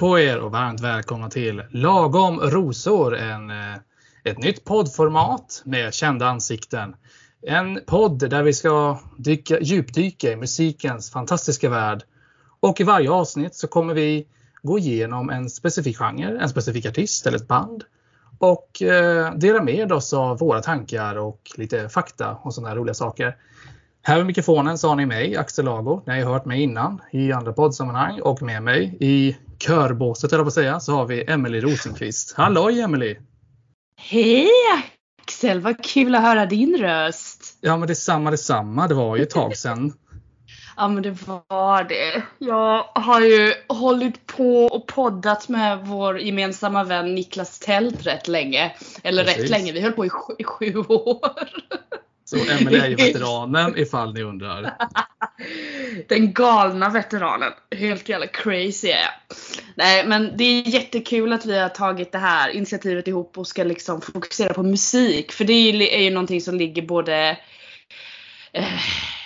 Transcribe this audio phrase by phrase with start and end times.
[0.00, 3.16] Hej på er och varmt välkomna till Lagom rosor.
[3.16, 3.74] En, eh,
[4.24, 6.96] ett nytt poddformat med kända ansikten.
[7.42, 12.02] En podd där vi ska dyka, djupdyka i musikens fantastiska värld.
[12.60, 14.26] Och i varje avsnitt så kommer vi
[14.62, 17.84] gå igenom en specifik genre, en specifik artist eller ett band.
[18.38, 22.94] Och eh, dela med oss av våra tankar och lite fakta och sådana här roliga
[22.94, 23.36] saker.
[24.02, 26.02] Här vid mikrofonen så har ni mig, Axel Lago.
[26.06, 30.44] Ni har ju hört mig innan i andra poddsammanhang och med mig i körbåset, eller
[30.44, 32.34] att säga, så har vi Emelie Rosenqvist.
[32.36, 33.16] Halloj Emelie!
[33.96, 34.48] Hej
[35.22, 37.58] Axel, vad kul att höra din röst.
[37.60, 39.92] Ja men detsamma detsamma, det var ju ett tag sedan.
[40.76, 42.22] Ja men det var det.
[42.38, 48.76] Jag har ju hållit på och poddat med vår gemensamma vän Niklas Tält rätt länge.
[49.02, 49.42] Eller Precis.
[49.42, 51.50] rätt länge, vi höll på i sju, i sju år.
[52.24, 54.74] Så Emelie är ju veteranen ifall ni undrar.
[56.08, 57.52] Den galna veteranen.
[57.76, 59.12] Helt jävla crazy är jag.
[59.80, 63.64] Nej men det är jättekul att vi har tagit det här initiativet ihop och ska
[63.64, 65.32] liksom fokusera på musik.
[65.32, 67.38] För det är ju- är ju någonting som ligger både
[68.52, 68.64] eh,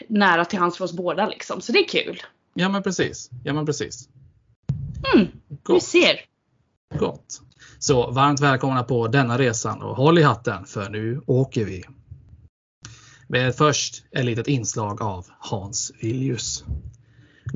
[0.09, 1.61] nära till hands för oss båda liksom.
[1.61, 2.23] Så det är kul.
[2.55, 3.31] Ja men precis.
[3.45, 4.09] Ja men precis.
[5.15, 5.83] Mm, vi Gott.
[5.83, 6.21] ser.
[6.99, 7.41] Gott.
[7.79, 11.83] Så varmt välkomna på denna resan och håll i hatten för nu åker vi.
[13.29, 16.65] Men först ett litet inslag av Hans Villius.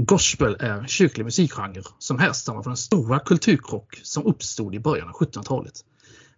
[0.01, 5.09] Gospel är en kyrklig musikgenre som härstammar från den stora kulturkrock som uppstod i början
[5.09, 5.85] av 1700-talet.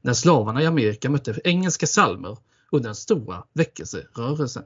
[0.00, 2.38] När slavarna i Amerika mötte engelska psalmer
[2.70, 4.62] under den stora väckelserörelsen.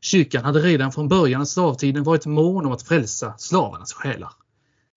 [0.00, 4.32] Kyrkan hade redan från början av slavtiden varit mån om att frälsa slavarnas själar.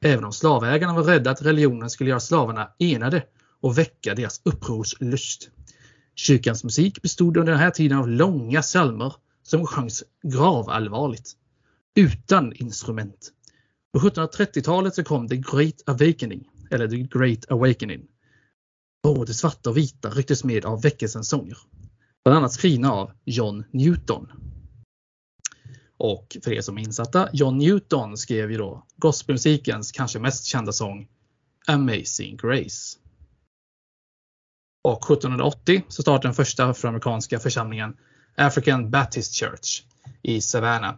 [0.04, 3.24] Även om slavägarna var rädda att religionen skulle göra slavarna enade
[3.62, 5.50] och väcka deras upprorslust.
[6.16, 9.14] Kyrkans musik bestod under den här tiden av långa psalmer
[9.44, 11.32] som sjöngs gravallvarligt,
[11.96, 13.32] utan instrument.
[13.96, 18.08] På 1730-talet så kom The Great Awakening, eller The Great Awakening.
[19.04, 21.58] Både svarta och vita rycktes med av väckelsens sånger.
[22.24, 24.32] Bland annat skrivna av John Newton.
[25.98, 30.72] Och för er som är insatta, John Newton skrev ju då gospelmusikens kanske mest kända
[30.72, 31.08] sång
[31.68, 32.98] Amazing Grace.
[34.84, 37.98] Och 1780 så startade den första afroamerikanska församlingen
[38.36, 39.84] African Baptist Church
[40.22, 40.96] i Savannah.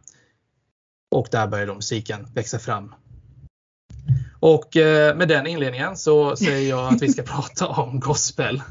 [1.11, 2.93] Och där började då musiken växa fram.
[4.39, 8.61] Och eh, med den inledningen så säger jag att vi ska prata om gospel.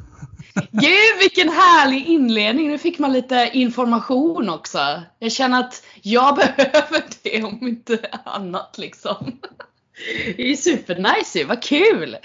[0.71, 2.69] Gud vilken härlig inledning.
[2.69, 5.03] Nu fick man lite information också.
[5.19, 9.39] Jag känner att jag behöver det om inte annat liksom.
[10.37, 12.17] Det är supernice ju, vad kul!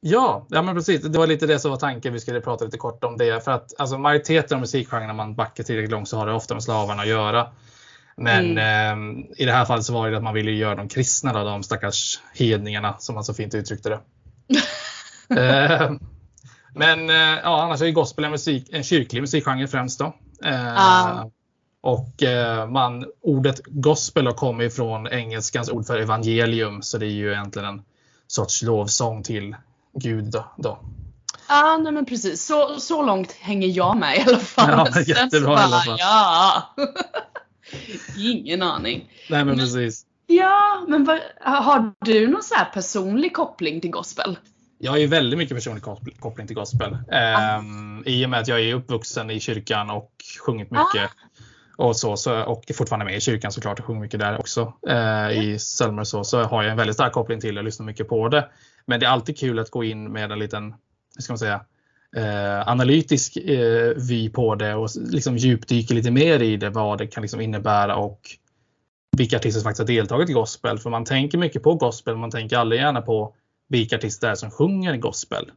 [0.00, 1.02] Ja, ja men precis.
[1.02, 2.12] Det var lite det som var tanken.
[2.12, 3.44] Vi skulle prata lite kort om det.
[3.44, 6.54] För att alltså, majoriteten av musikgenren, när man backar tillräckligt långt, så har det ofta
[6.54, 7.48] med slavarna att göra.
[8.20, 11.32] Men eh, i det här fallet så var det att man ville göra dem kristna,
[11.32, 14.00] då, de stackars hedningarna som man så fint uttryckte det.
[15.40, 15.92] eh,
[16.74, 19.98] men eh, ja, annars är ju gospel en, musik, en kyrklig musikgenre främst.
[19.98, 20.14] Då.
[20.40, 21.30] Ja.
[21.80, 27.10] Och eh, man, ordet gospel då kommer ifrån engelskans ord för evangelium, så det är
[27.10, 27.82] ju egentligen en
[28.26, 29.56] sorts lovsång till
[29.94, 30.24] Gud.
[30.24, 30.78] Då, då.
[31.48, 32.46] Ja, nej men precis.
[32.46, 34.90] Så, så långt hänger jag med i alla fall.
[34.94, 35.96] Ja, jättebra så i alla bara, fall.
[35.98, 36.62] Ja.
[38.18, 39.12] Ingen aning.
[39.30, 40.06] Nej men precis.
[40.26, 44.38] Ja, men vad, har du någon så här personlig koppling till gospel?
[44.78, 46.98] Jag har ju väldigt mycket personlig koppl- koppling till gospel.
[47.12, 50.12] Ehm, I och med att jag är uppvuxen i kyrkan och
[50.46, 51.10] sjungit mycket.
[51.76, 54.72] Och, så, så, och fortfarande med i kyrkan såklart och sjunger mycket där också.
[54.88, 57.64] Eh, I psalmer och så, så har jag en väldigt stark koppling till det och
[57.64, 58.48] lyssnar mycket på det.
[58.86, 60.74] Men det är alltid kul att gå in med en liten,
[61.16, 61.60] hur ska man säga,
[62.16, 67.06] eh, analytisk eh, vy på det och liksom djupdyka lite mer i det, vad det
[67.06, 68.20] kan liksom innebära och
[69.16, 70.78] vilka artister som faktiskt har deltagit i gospel.
[70.78, 73.34] För man tänker mycket på gospel, man tänker aldrig gärna på
[73.68, 75.50] vilka artister det är som sjunger gospel.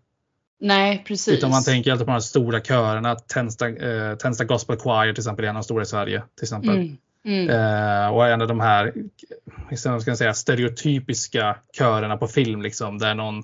[0.60, 1.38] Nej, precis.
[1.38, 3.16] Utan man tänker alltid på de här stora körerna.
[3.16, 6.24] Tensta, eh, Tensta Gospel Choir till exempel är en av de stora i Sverige.
[6.38, 6.76] Till exempel.
[6.76, 7.50] Mm, mm.
[7.50, 8.94] Eh, och en av de här
[9.76, 12.62] ska jag säga, stereotypiska körerna på film.
[12.62, 13.44] Liksom, där någon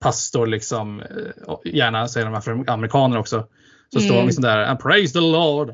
[0.00, 3.46] pastor, liksom, eh, gärna säger de amerikaner också.
[3.92, 4.26] Så står de Mm.
[4.26, 4.58] liksom där.
[4.58, 5.70] And praise the Lord,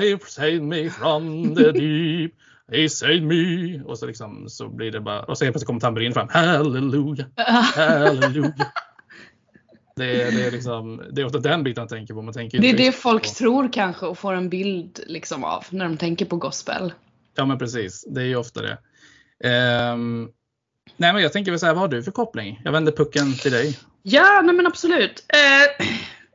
[0.00, 2.32] he saved me from the deep.
[2.72, 3.80] He saved me.
[3.84, 6.28] Och så, liksom, så blir det bara, och så plötsligt kommer tamburin fram.
[6.30, 8.54] Halleluja, halleluja.
[9.96, 12.22] Det är, det, är liksom, det är ofta den biten man tänker på.
[12.22, 15.64] Man tänker Det är det folk på- tror kanske och får en bild liksom av
[15.70, 16.92] när de tänker på gospel.
[17.36, 18.78] Ja men precis, det är ju ofta det.
[19.48, 20.28] Ehm,
[20.96, 22.60] nej men jag tänker väl säga, vad har du för koppling?
[22.64, 23.78] Jag vänder pucken till dig.
[24.02, 25.24] Ja, nej men absolut.
[25.28, 25.86] Eh,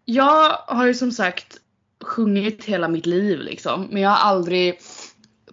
[0.06, 1.58] jag har ju som sagt
[2.04, 3.88] sjungit hela mitt liv liksom.
[3.92, 4.80] Men jag har aldrig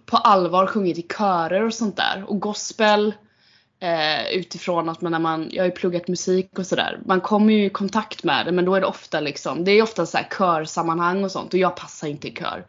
[0.05, 2.23] på allvar sjungit i körer och sånt där.
[2.27, 3.13] Och gospel
[3.79, 6.99] Eh, utifrån att man, när man, jag har ju pluggat musik och sådär.
[7.05, 9.81] Man kommer ju i kontakt med det men då är det ofta liksom, det är
[9.81, 12.65] ofta så här körsammanhang och sånt och jag passar inte i kör.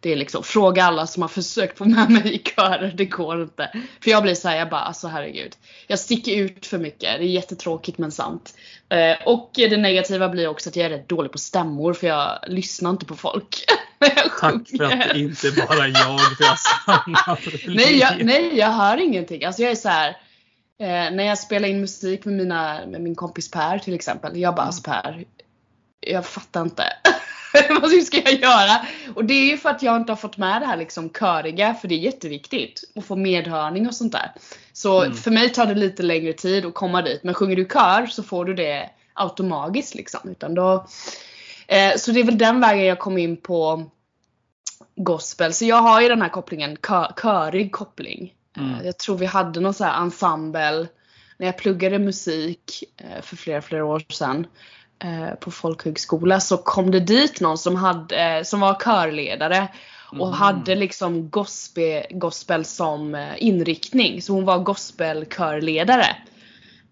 [0.00, 3.42] Det är liksom, fråga alla som har försökt få med mig i körer, det går
[3.42, 3.70] inte.
[4.00, 5.56] För jag blir såhär, jag bara alltså herregud.
[5.86, 8.54] Jag sticker ut för mycket, det är jättetråkigt men sant.
[8.88, 12.38] Eh, och det negativa blir också att jag är rätt dålig på stämmor för jag
[12.46, 13.64] lyssnar inte på folk.
[14.40, 17.68] Tack för att det inte bara jag, för.
[17.74, 19.44] Nej jag, nej, jag hör ingenting.
[19.44, 20.16] Alltså jag är så här.
[20.80, 24.36] Eh, när jag spelar in musik med, mina, med min kompis Per till exempel.
[24.36, 25.24] Jag bara, alltså Per,
[26.00, 26.84] jag fattar inte.
[27.82, 28.86] Vad ska jag göra?
[29.14, 31.74] Och det är ju för att jag inte har fått med det här liksom köriga,
[31.74, 32.84] för det är jätteviktigt.
[32.96, 34.32] Att få medhörning och sånt där.
[34.72, 35.14] Så Mm.
[35.16, 37.24] för mig tar det lite längre tid att komma dit.
[37.24, 40.30] Men sjunger du kör så får du det automatiskt liksom.
[40.30, 40.86] Utan då,
[41.68, 43.90] eh, så det är väl den vägen jag kom in på
[44.96, 45.52] gospel.
[45.54, 48.32] Så jag har ju den här kopplingen, kö, körig koppling.
[48.56, 48.74] Mm.
[48.74, 50.86] Eh, Jag tror vi hade någon sån här ensemble
[51.38, 54.46] när jag pluggade musik eh, för flera, flera år sedan
[55.40, 59.68] på folkhögskola så kom det dit någon som, hade, eh, som var körledare
[60.10, 60.32] och Mm.
[60.38, 64.22] hade liksom gospel, gospel som eh, inriktning.
[64.22, 66.06] Så hon var gospelkörledare.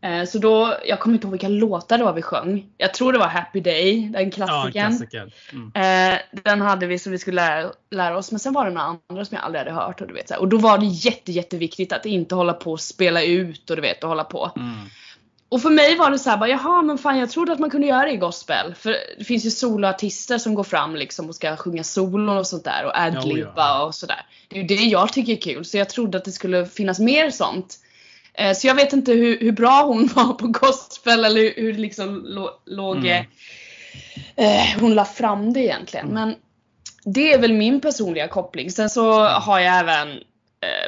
[0.03, 2.67] Eh, Så då, jag kommer inte ihåg vilka låtar det var vi sjöng.
[2.77, 4.73] Jag tror det var Happy Day, den Ja, en klassikern.
[4.73, 5.33] klassiker.
[5.53, 6.13] Mm.
[6.15, 8.31] Eh, den hade vi som vi skulle lära, lära oss.
[8.31, 10.01] Men sen var det några andra som jag aldrig hade hört.
[10.01, 13.23] Och, du vet, och då var det jätte, jätteviktigt att inte hålla på och spela
[13.23, 14.51] ut och du vet och hålla på.
[14.57, 14.75] Mm.
[15.49, 17.71] Och för mig var det så här, bara, jaha men fan jag trodde att man
[17.71, 18.75] kunde göra det i gospel.
[18.75, 22.65] För det finns ju soloartister som går fram liksom och ska sjunga solon och sånt
[22.65, 23.85] där och adlibba ja.
[23.85, 24.27] och sådär.
[24.49, 25.65] Det är ju det jag tycker är kul.
[25.65, 27.77] Så jag trodde att det skulle finnas mer sånt.
[28.35, 31.73] Eh, Så jag vet inte hur, hur bra hon var på gospel eller hur, hur
[31.75, 33.25] liksom lå- låg Mm.
[34.37, 36.07] eh, hon la fram det egentligen.
[36.09, 36.35] Men
[37.05, 38.71] det är väl min personliga koppling.
[38.71, 40.09] Sen så har jag även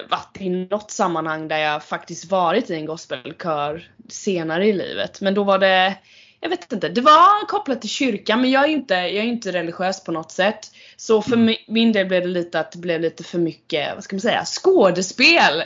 [0.08, 5.20] varit i något sammanhang där jag faktiskt varit i en gospelkör senare i livet.
[5.20, 5.94] Men då var det,
[6.40, 9.22] jag vet inte, det var kopplat till kyrkan men jag är ju inte, jag är
[9.22, 10.70] inte religiös på något sätt.
[10.96, 14.04] Så för mi- min del blev det lite att det blev lite för mycket, vad
[14.04, 15.62] ska man säga, skådespel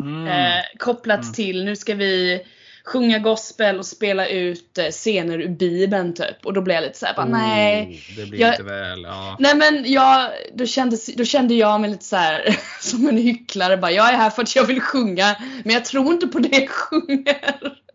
[0.00, 0.26] Mm.
[0.26, 1.32] eh, kopplat Mm.
[1.32, 2.42] till nu ska vi
[2.86, 6.36] sjunga gospel och spela ut eh, scener ur bibeln typ.
[6.46, 7.82] Och då blev jag lite såhär, bara, nej.
[8.10, 9.02] Oh, det blir jag- inte väl.
[9.02, 9.36] Ja.
[9.38, 13.76] Nej men jag, då, kändes, då kände jag mig lite så här som en hycklare.
[13.76, 16.56] Bara, jag är här för att jag vill sjunga men jag tror inte på det
[16.56, 17.36] jag sjunger.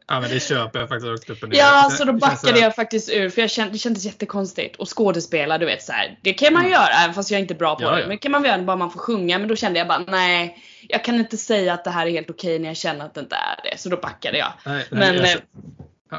[0.08, 1.58] ja, men det köper jag faktiskt också upp och ner.
[1.58, 4.76] Ja, Det- så då det backade jag faktiskt ur för jag kände, det kändes jättekonstigt.
[4.76, 7.42] Och skådespela, du vet så här, det kan man ju göra även fast jag är
[7.42, 7.92] inte bra på Mm.
[7.92, 8.02] Ja, det.
[8.02, 8.08] ja.
[8.08, 9.40] Men kan man väl göra bara man får sjunga.
[9.40, 10.58] Men då kände jag bara nej,
[10.90, 13.20] jag kan inte säga att det här är helt okej när jag känner att det
[13.22, 13.78] inte är det.
[13.80, 14.54] Så då backade jag.
[14.66, 15.40] Nej, nej, Men, jag- eh,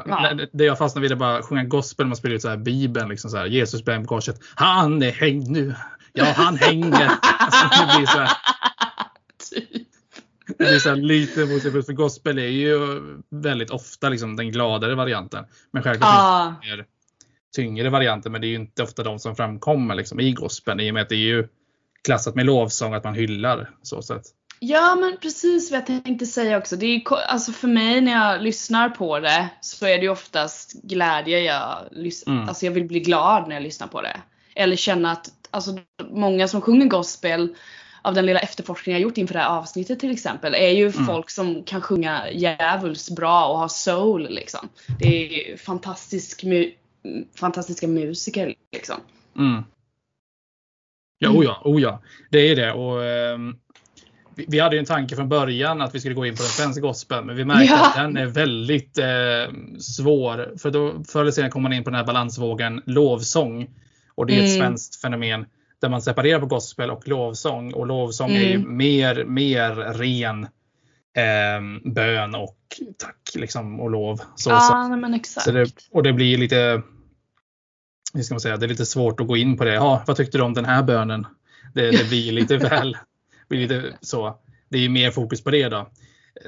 [0.07, 2.57] Ja, det- Det jag fastnade vid är bara sjunga gospel, man spelar ut så här
[2.57, 4.39] bibeln, liksom så här, Jesus bär på korset.
[4.55, 5.75] Han är hängd nu.
[6.13, 7.11] Ja, han hänger.
[7.39, 8.29] Alltså, det blir så här,
[9.51, 9.69] Typ.
[10.47, 12.77] det blir så här lite motsägelsefullt, för gospel är ju
[13.29, 15.45] väldigt ofta liksom den gladare varianten.
[15.71, 16.85] Men självklart det mer
[17.55, 20.89] tyngre varianter, men det är ju inte ofta de som framkommer liksom, i gospeln i
[20.89, 21.47] och med att det är ju
[22.03, 24.23] klassat med lovsång, att man hyllar så sätt.
[24.59, 26.75] Ja men precis vad jag tänkte säga också.
[26.75, 31.39] Det är, alltså för mig när jag lyssnar på det så är det oftast glädje
[31.39, 31.87] jag
[32.27, 32.49] Mm.
[32.49, 34.21] Alltså jag vill bli glad när jag lyssnar på det.
[34.55, 35.77] Eller känna att, alltså
[36.11, 37.55] många som sjunger gospel
[38.01, 41.05] av den lilla efterforskningen jag gjort inför det här avsnittet till exempel är ju Mm.
[41.05, 44.69] folk som kan sjunga djävulskt bra och ha soul liksom.
[44.99, 46.73] Det är ju fantastisk mu-
[47.35, 48.95] fantastiska musiker liksom.
[49.37, 49.63] Mm.
[51.17, 51.39] Ja, Mm.
[51.39, 52.01] oh ja, oh ja.
[52.31, 52.71] Det är det.
[52.73, 53.55] Och, ehm,
[54.35, 56.81] vi, hade ju en tanke från början att vi skulle gå in på den svenska
[56.81, 57.87] gospeln, men vi märkte Ja.
[57.89, 60.57] att den är väldigt eh, svår.
[60.57, 63.69] För då förr eller senare kommer man in på den här balansvågen lovsång.
[64.15, 64.59] Och det är ett Mm.
[64.59, 65.45] svenskt fenomen
[65.81, 67.73] där man separerar på gospel och lovsång.
[67.73, 68.77] Och lovsång är ju Mm.
[68.77, 70.43] mer, mer ren
[71.17, 72.57] eh, bön och
[72.97, 74.17] tack liksom, och lov.
[74.17, 74.49] Så, så.
[74.49, 75.45] Ja nej, men exakt.
[75.45, 76.81] Så det, och det blir lite
[78.13, 79.73] hur ska man säga, det är lite svårt att gå in på det.
[79.73, 81.27] Ja, vad tyckte du om den här bönen?
[81.73, 82.97] Det, det blir lite väl,
[83.57, 84.37] blir lite så.
[84.69, 85.89] Det är ju mer fokus på det då.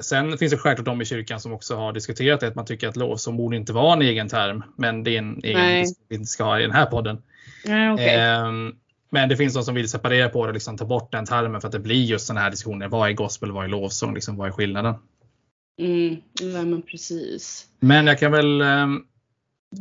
[0.01, 2.88] Sen finns det självklart de i kyrkan som också har diskuterat det, att man tycker
[2.88, 4.63] att lovsång borde inte vara en egen term.
[4.77, 5.85] Men det är en egen Nej.
[6.09, 7.21] vi inte ska ha i den här podden.
[7.65, 8.15] Ja, okej.
[8.15, 8.75] Ehm,
[9.12, 11.67] men det finns de som vill separera på det, liksom ta bort den termen för
[11.67, 12.88] att det blir just sådana här diskussioner.
[12.88, 13.51] Vad är gospel?
[13.51, 14.13] Vad är lovsång?
[14.13, 14.95] Liksom, vad är skillnaden?
[15.81, 17.65] Mm, nej men precis.
[17.79, 19.01] Men jag kan väl, ehm,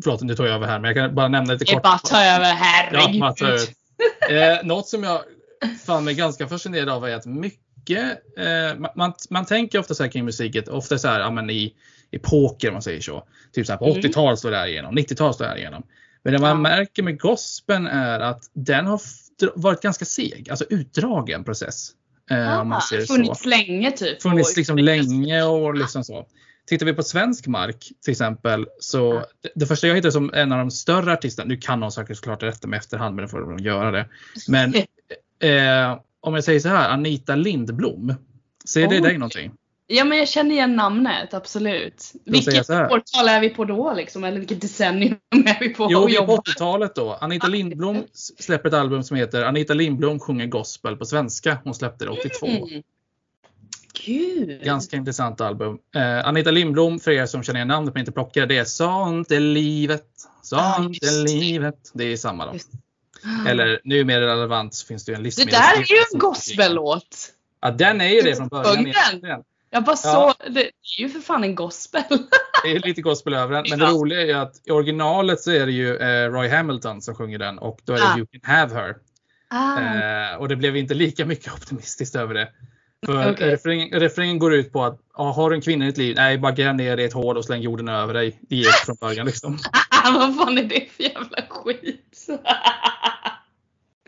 [0.05, 1.83] förlåt nu tar jag över här, men jag kan bara nämna lite Det är kort.
[1.83, 3.23] bara ta över, Ja, herregud.
[3.43, 3.61] över.
[4.31, 5.21] Eh, något som jag
[5.87, 10.03] fann mig ganska fascinerad av är att mycket, eh, man- man, man tänker ofta så
[10.03, 11.75] här kring musiket, ofta så här ja, men i
[12.11, 13.27] epoker om man säger så.
[13.53, 13.99] Typ så här på Mm.
[13.99, 15.83] 80-talet slår det här igenom, 90-talet slår det här igenom.
[16.23, 16.55] Men det man Ja.
[16.55, 19.01] märker med gospeln är att den har
[19.55, 21.91] varit ganska seg, alltså utdragen process.
[22.31, 23.15] Eh, om man Ah, ser det så.
[23.15, 24.23] funnits länge typ.
[24.23, 26.27] Funnits liksom länge och liksom så.
[26.67, 29.27] Tittar vi på svensk mark till exempel så Ja.
[29.43, 32.17] det, det första jag hittade som en av de större artisterna, nu kan någon säkert
[32.17, 34.09] såklart rätta mig efterhand men det får de göra det.
[34.49, 34.75] Men
[35.39, 38.15] eh, om jag säger så här, Anita Lindblom.
[38.65, 39.03] Säger det Oj.
[39.03, 39.53] dig någonting?
[39.87, 42.13] Ja men jag känner igen namnet, absolut.
[42.25, 44.25] Vilket årtal är vi på då liksom?
[44.25, 45.89] Eller vilket decennium är vi på?
[45.91, 46.37] Jo, vi är på jobbar?
[46.37, 47.13] 80-talet då.
[47.13, 51.59] Anita Lindblom släpper ett album som heter Anita Lindblom sjunger gospel på svenska.
[51.65, 52.47] Hon släppte det 82.
[52.47, 52.83] Mm.
[54.07, 54.65] Gud.
[54.65, 55.79] Ganska intressant album.
[55.95, 59.31] Eh, Anita Lindblom, för er som känner igen namnet men inte plockar, det är Sånt
[59.31, 60.07] är livet.
[60.51, 61.41] Ja, Sånt just är det.
[61.41, 61.91] livet.
[61.95, 62.53] Det är samma då.
[62.53, 62.73] Just
[63.49, 65.53] Eller nu mer relevant så finns det ju en Det livsmedels...
[65.59, 67.17] där är ju en gospellåt.
[67.61, 68.85] Ja, den är ju det från början.
[69.23, 69.43] Den?
[69.71, 70.35] Jag bara Ja.
[70.41, 72.03] så, det är ju för fan en gospel.
[72.65, 73.65] Det är lite gospel över den.
[73.71, 77.03] Men det roliga är ju att i originalet så är det ju eh, Roy Hamilton
[77.03, 78.17] som sjunger den och då är det Ah.
[78.19, 78.97] You can have her.
[79.49, 79.81] Ah.
[80.33, 82.49] Eh, och det blev inte lika mycket optimistiskt över det.
[83.07, 83.51] För Okej.
[83.51, 86.39] refrängen, refrängen går ut på att ah, har du en kvinna i ditt liv, nej
[86.39, 88.39] bara gräv ner det i ett hål och släng jorden över dig.
[88.49, 89.59] Det gick från början liksom.
[90.15, 92.27] Vad fan är det för jävla skit?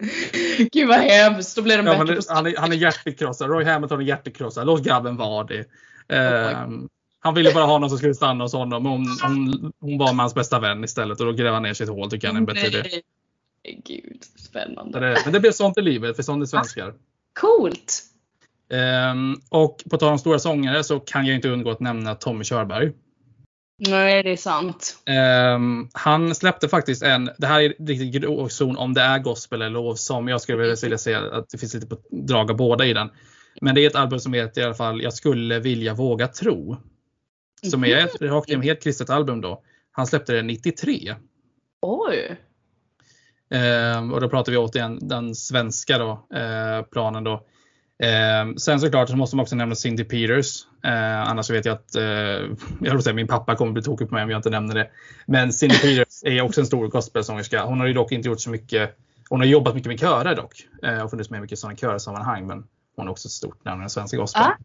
[0.72, 3.50] Gud vad hemskt, då blir de Ja, bättre på han, är, han är hjärtekrossad.
[3.50, 4.66] Roy Hamilton är hjärtekrossad.
[4.66, 5.64] Låt grabben vara det.
[6.08, 6.68] Eh,
[7.20, 8.82] han ville bara ha någon som skulle stanna hos honom.
[8.82, 11.82] men Hon, hon, hon var med hans bästa vän istället och då grävde han ner
[11.82, 13.02] ett hål tycker han är en bättre idé.
[13.84, 15.00] Gud, spännande.
[15.00, 16.94] det- Men det blev sånt i livet för sånt är svenskar.
[17.40, 18.02] Coolt!
[18.72, 22.44] Ehm, och på tal om stora sångare så kan jag inte undgå att nämna Tommy
[22.44, 22.92] Körberg.
[23.78, 25.02] Nej, det är sant.
[25.06, 29.70] Ehm, han släppte faktiskt en, det här är riktigt gråzon om det är gospel eller
[29.70, 30.28] lovsång.
[30.28, 33.10] Jag skulle vilja- säga att det finns lite på drag av båda i den.
[33.60, 36.76] Men det är ett album som heter i alla fall Jag skulle vilja våga tro.
[37.70, 39.62] Som är ett rakt igenom helt kristet album då.
[39.92, 41.14] Han släppte det 93.
[41.82, 42.36] Oj!
[43.50, 47.46] Ehm, och då pratar vi återigen den svenska då, eh, planen då.
[48.02, 50.66] Ehm, sen såklart så måste man också nämna Cindy Peters.
[50.84, 52.04] Eh, annars vet jag att eh,
[52.80, 54.90] jag säga, min pappa kommer bli tokig på mig om jag inte nämner det.
[55.26, 57.64] Men Cindy Peters är också en stor gospelsångerska.
[57.64, 58.96] Hon har ju dock inte gjort så mycket.
[59.28, 62.46] Hon har jobbat mycket med körer dock eh, och funnits med mycket i sådana körsammanhang.
[62.46, 62.64] Men
[62.96, 64.46] hon är också ett stort namn i den svenska gospeln.
[64.48, 64.64] Ja.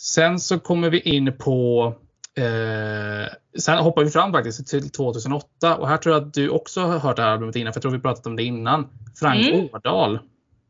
[0.00, 1.94] Sen så kommer vi in på
[2.34, 6.80] Eh, sen hoppar vi fram faktiskt till 2008 och här tror jag att du också
[6.80, 8.88] har hört det här albumet innan för jag tror vi pratat om det innan.
[9.18, 9.68] Frank Mm.
[9.72, 10.18] Årdal.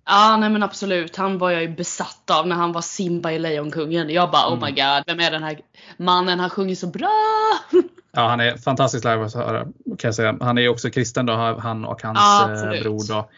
[0.07, 1.16] Ja, nej men absolut.
[1.16, 4.11] Han var jag ju besatt av när han var Simba i Lejonkungen.
[4.11, 4.64] Jag bara oh Mm.
[4.64, 5.61] my god, vem är den här
[5.97, 6.40] mannen?
[6.40, 7.11] Han sjunger så bra!
[8.12, 10.37] Ja, han är fantastisk live att höra kan jag säga.
[10.40, 12.83] Han är också kristen då, han och hans absolut.
[12.83, 13.09] bror.
[13.09, 13.28] Då.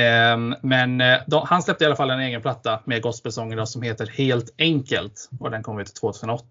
[0.00, 3.66] Ehm, men eh, då, han släppte i alla fall en egen platta med gospelsånger då,
[3.66, 6.44] som heter Helt enkelt och den kom ut 2008.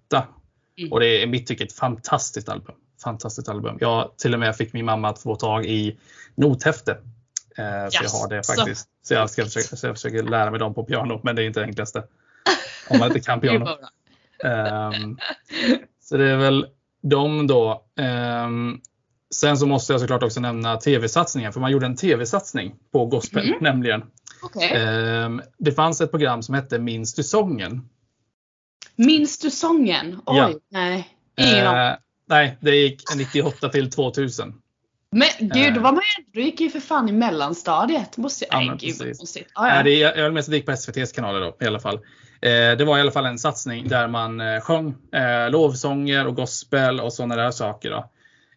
[0.80, 0.92] Mm.
[0.92, 2.76] Och det är i mitt tycke ett fantastiskt album.
[3.04, 3.78] Fantastiskt album.
[3.80, 5.98] Jag till och med fick min mamma att få tag i
[6.36, 6.98] nothäfte.
[7.58, 8.90] Eh, så jag har det faktiskt.
[9.02, 11.46] Så jag ska försöka, så jag försöker lära mig dem på piano, men det är
[11.46, 12.04] inte det enklaste.
[12.90, 13.68] Om man inte kan piano.
[14.44, 15.18] Ehm,
[16.02, 16.66] så det är väl
[17.02, 17.86] de då.
[18.00, 18.80] Ehm,
[19.36, 23.48] sen så måste jag såklart också nämna tv-satsningen, för man gjorde en tv-satsning på gospel
[23.48, 23.58] Mm.
[23.64, 24.04] nämligen.
[24.44, 24.72] Okej.
[24.76, 27.90] Ehm, det fanns ett program som hette Minns du sången?
[28.96, 30.22] Minns du sången?
[30.26, 30.52] Oj, Ja.
[30.70, 31.10] nej.
[31.38, 31.66] Ingen.
[31.78, 31.92] Eh,
[32.26, 34.54] nej, det gick 98 till 2000.
[35.12, 35.74] Men gud, eh.
[35.74, 38.18] då var man ju, du gick ju för fan i mellanstadiet.
[38.18, 39.16] Måste jag, Ja, nej gud.
[39.54, 39.84] Ah, Nej, ja.
[39.84, 41.96] det, jag jag vill mest gick på SVTs kanaler då i alla fall.
[42.42, 46.36] Eh, det var i alla fall en satsning där man eh, sjöng eh, lovsånger och
[46.36, 47.90] gospel och sådana där saker.
[47.90, 48.10] Då.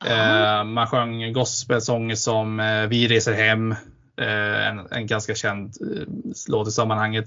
[0.06, 3.73] Eh, man sjöng gospelsånger som eh, Vi reser hem.
[4.16, 6.02] Eh, en, en ganska känd eh,
[6.49, 7.25] låt i sammanhanget.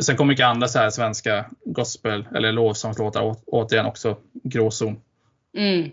[0.00, 3.22] Sen kom mycket andra så här svenska gospel eller lovsångslåtar.
[3.22, 5.00] Å, återigen också gråzon.
[5.56, 5.90] Mm.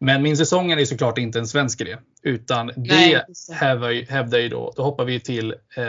[0.00, 1.96] Men Min säsongen är såklart inte en svensk idé.
[2.22, 3.54] Utan det Nej, just det.
[3.54, 5.84] hävdar hävdar ju då, då hoppar vi till eh,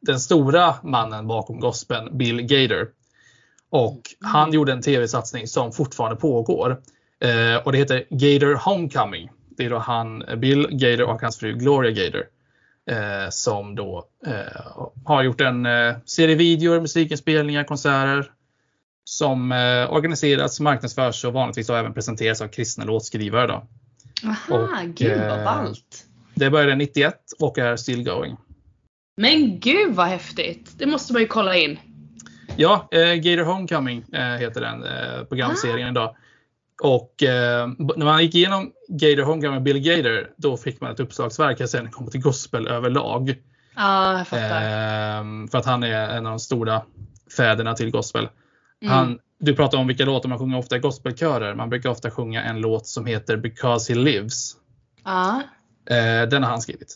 [0.00, 2.88] den stora mannen bakom gospeln, Bill Gader.
[3.70, 4.32] Och Mm.
[4.34, 6.80] han gjorde en tv-satsning som fortfarande pågår.
[7.20, 9.30] Eh, och det heter Gader Homecoming.
[9.56, 12.24] Det är då han, Bill Gader och hans fru Gloria Gader.
[12.90, 18.30] Eh, som då eh, har gjort en eh, serie videor, musikinspelningar, konserter.
[19.08, 23.46] Som eh, organiseras, marknadsförs och vanligtvis även presenteras av kristna låtskrivare.
[23.46, 23.66] Då.
[24.24, 26.04] Aha, Och, gud vad eh, ballt.
[26.34, 28.36] Det började 91 och är still going.
[29.16, 30.72] Men gud vad häftigt.
[30.78, 31.78] Det måste man ju kolla in.
[32.56, 36.16] Ja, eh, Gator Homecoming eh, heter den eh, programserien idag.
[36.82, 41.00] Och eh, när man gick igenom Gator Homecoming med Bill Gator, då fick man ett
[41.00, 43.34] uppslagsverk sen när det kommer till gospel överlag.
[43.76, 44.62] Ja, jag fattar.
[44.62, 46.82] Eh, för att han är en av de stora
[47.36, 48.28] fäderna till gospel.
[48.82, 48.94] Mm.
[48.94, 51.54] Han, du pratar om vilka låtar man sjunger ofta i gospelkörer.
[51.54, 54.52] Man brukar ofta sjunga en låt som heter Because He Lives.
[55.04, 55.42] Ja,
[55.90, 56.94] Eh, den har han skrivit.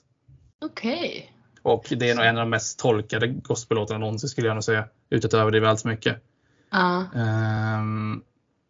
[0.65, 1.33] okej.
[1.63, 4.85] Och det är nog en av de mest tolkade gospellåtarna någonsin skulle jag nog säga.
[5.11, 6.17] Utan att överdriva allt för mycket.
[6.71, 7.05] Ja.
[7.17, 8.23] Ehm,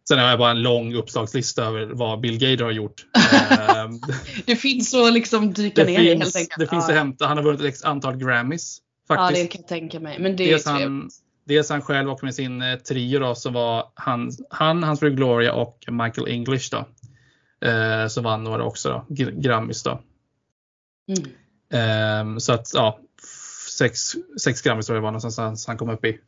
[0.07, 3.05] sen har jag bara en lång uppslagslista över vad Bill Gader har gjort.
[3.51, 3.99] Ehm,
[4.45, 6.59] Det finns att liksom dyka det ner i helt finns, enkelt.
[6.59, 6.93] det finns ja.
[6.93, 7.27] att hämta.
[7.27, 8.77] Han har vunnit ett antal Grammys.
[9.09, 9.41] Ja, Faktiskt.
[9.43, 10.19] det kan jag tänka mig.
[10.19, 11.13] Men det är trevligt.
[11.45, 15.09] Dels han själv och med sin eh, trio då, som var han, han, hans fru
[15.09, 16.85] Gloria och Michael English då.
[17.67, 20.01] Eh, som vann några också då, Gr- Grammys då.
[21.07, 21.29] Mm.
[21.73, 22.99] Ehm, så att ja,
[23.77, 23.99] sex,
[24.41, 26.19] sex Grammys tror jag var någonstans han kom upp i.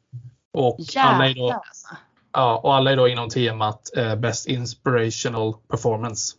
[0.54, 1.88] Och alla, är då, alltså.
[2.34, 6.36] ja, och alla är då inom temat eh, Best Inspirational Performance.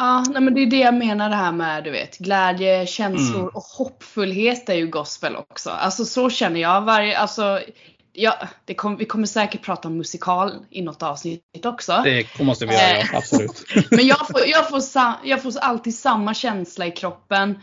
[0.00, 3.40] Ja, nej, men det är det jag menar det här med du vet glädje, känslor
[3.40, 3.48] Mm.
[3.54, 5.70] och hoppfullhet är ju gospel också.
[5.70, 7.60] Alltså så känner jag varje, alltså
[8.12, 8.34] ja,
[8.76, 12.00] kom, vi kommer säkert prata om musikal i något avsnitt också.
[12.04, 13.06] Det måste vi göra, Eh.
[13.12, 13.64] ja, absolut.
[13.90, 17.58] Men jag får, jag, får sa, jag får alltid samma känsla i kroppen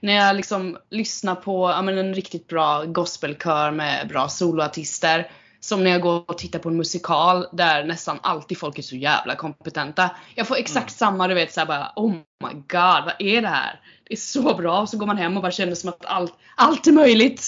[0.00, 5.30] när jag liksom lyssnar på ja, en riktigt bra gospelkör med bra soloartister.
[5.64, 8.96] Som när jag går och tittar på en musikal där nästan alltid folk är så
[8.96, 10.10] jävla kompetenta.
[10.34, 10.88] Jag får exakt Mm.
[10.88, 13.80] samma, du vet såhär bara oh my god, vad är det här?
[14.04, 14.86] Det är så bra.
[14.86, 17.46] Så går man hem och bara känner som att allt, allt är möjligt.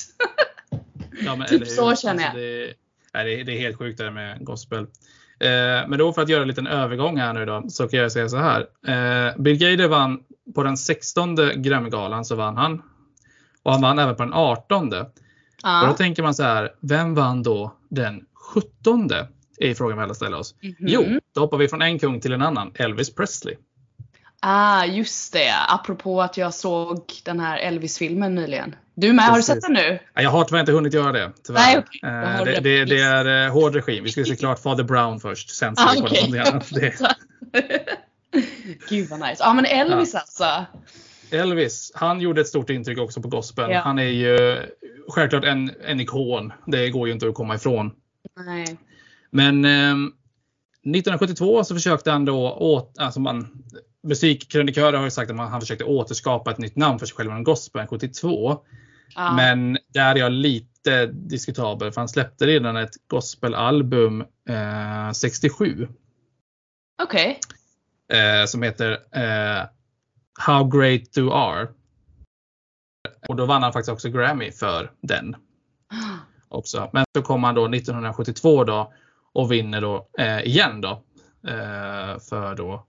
[1.25, 2.29] Ja, men, Typ så känner jag.
[2.31, 2.75] Alltså, det,
[3.15, 4.79] nej, det, är- helt sjukt det där med gospel.
[5.41, 8.13] Eh, men då för att göra en liten övergång här nu då så kan jag
[8.13, 8.61] säga så här.
[8.87, 10.21] Eh, Bill Gader vann
[10.55, 12.83] på den 16 Grammygalan så vann han.
[13.63, 14.93] Och han vann även på den 18.
[15.83, 19.11] Och då tänker man så här, vem vann då den 17?
[19.59, 20.55] Är frågan vi alla ställer oss.
[20.63, 20.75] Mhm.
[20.79, 21.05] Jo,
[21.35, 22.73] då hoppar vi från en kung till en annan.
[22.75, 23.55] Elvis Presley.
[24.41, 25.55] Ah, just det.
[25.69, 28.75] Apropå att jag såg den här Elvis-filmen nyligen.
[28.95, 29.25] Du med?
[29.25, 29.99] Har du sett den nu?
[30.15, 31.33] Ja, Jag har tyvärr inte hunnit göra det.
[31.47, 31.85] Tyvärr.
[32.03, 32.39] Nej.
[32.39, 34.05] Då Eh, det, det det, är eh, hård regim.
[34.05, 35.51] Vi skulle se klart Father Brown först.
[35.57, 36.71] Sen ska Ah, vi någonting annat.
[36.75, 36.93] Det,
[38.89, 39.37] Gud vad nice.
[39.39, 40.65] Ja men Elvis alltså.
[41.31, 43.71] Elvis, han gjorde ett stort intryck också på gospel.
[43.71, 43.81] Ja.
[43.81, 44.59] Han är ju
[45.09, 46.53] självklart en, en ikon.
[46.67, 47.93] Det går ju inte att komma ifrån.
[48.47, 48.79] Nej.
[49.31, 50.07] Men ehm,
[50.85, 53.65] 1972 så försökte han då, åt, alltså man,
[54.03, 57.31] musikkrönikörer har ju sagt att man, han försökte återskapa ett nytt namn för sig själv
[57.31, 58.59] inom gospeln 72.
[59.15, 59.33] Ja.
[59.37, 65.89] Men där är jag lite diskutabel för han släppte redan ett gospelalbum eh, 67
[67.03, 67.41] Okej.
[68.13, 69.67] eh, som heter eh,
[70.47, 71.69] How Great You Are.
[73.29, 75.37] Och då vann han faktiskt också Grammy för den
[76.49, 76.91] också.
[76.93, 78.93] Men så kom han då 1972 då
[79.33, 80.91] och vinner då eh, igen då
[81.49, 82.87] eh, för då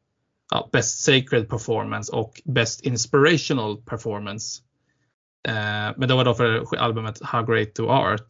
[0.52, 4.62] ja, Best Sacred Performance och Best Inspirational Performance.
[5.48, 8.26] Eh, men det var då för albumet How Great You Art.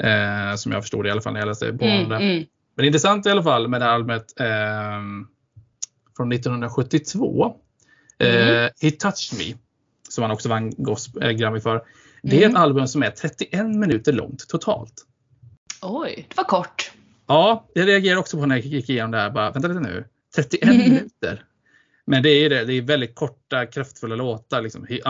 [0.00, 2.16] Eh, som jag förstod i alla fall när jag läste på Mm, det.
[2.16, 2.44] mm.
[2.76, 5.00] Men intressant i alla fall med det här albumet eh,
[6.16, 7.54] från 1972.
[8.18, 8.64] Mm.
[8.64, 9.54] Eh, He Touched Me.
[10.14, 11.84] Som han också vann gosp- äh, Grammy för.
[12.22, 12.50] Det är Mm.
[12.50, 14.92] ett album som är 31 minuter långt totalt.
[15.82, 16.92] Oj, det var kort.
[17.26, 19.30] Ja, jag reagerade också på när jag gick igenom det här.
[19.30, 20.04] Bara, Vänta lite nu.
[20.36, 20.78] 31 Mm.
[20.90, 21.44] minuter.
[22.06, 22.64] Men det är det.
[22.64, 24.62] Det är väldigt korta, kraftfulla låtar.
[24.62, 24.86] Liksom.
[24.88, 25.00] I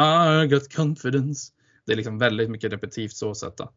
[0.51, 1.53] got confidence.
[1.87, 3.57] Det är liksom väldigt mycket repetitivt så sett.
[3.57, 3.71] då.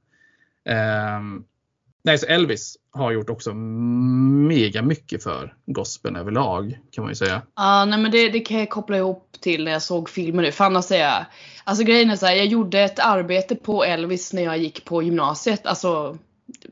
[2.07, 7.41] Nej, så Elvis har gjort också mega mycket för gospeln överlag kan man ju säga.
[7.55, 10.51] Ja, nej men det, det kan jag koppla ihop till när jag såg filmen nu.
[10.51, 11.25] För annars är jag,
[11.63, 15.03] alltså grejen är så här, jag gjorde ett arbete på Elvis när jag gick på
[15.03, 15.65] gymnasiet.
[15.65, 16.17] Alltså,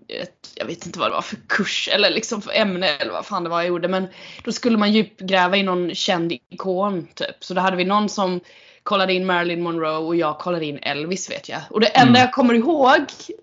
[0.07, 3.25] ett, jag vet inte vad det var för kurs eller liksom för ämne eller vad
[3.25, 3.87] fan det var jag gjorde.
[3.87, 4.07] Men
[4.43, 7.43] då skulle man djupgräva i någon känd ikon typ.
[7.43, 8.39] Så då hade vi någon som
[8.85, 11.61] kollade in Marilyn Monroe och jag kollade in Elvis vet jag.
[11.69, 12.21] Och det enda Mm.
[12.21, 13.01] jag kommer ihåg,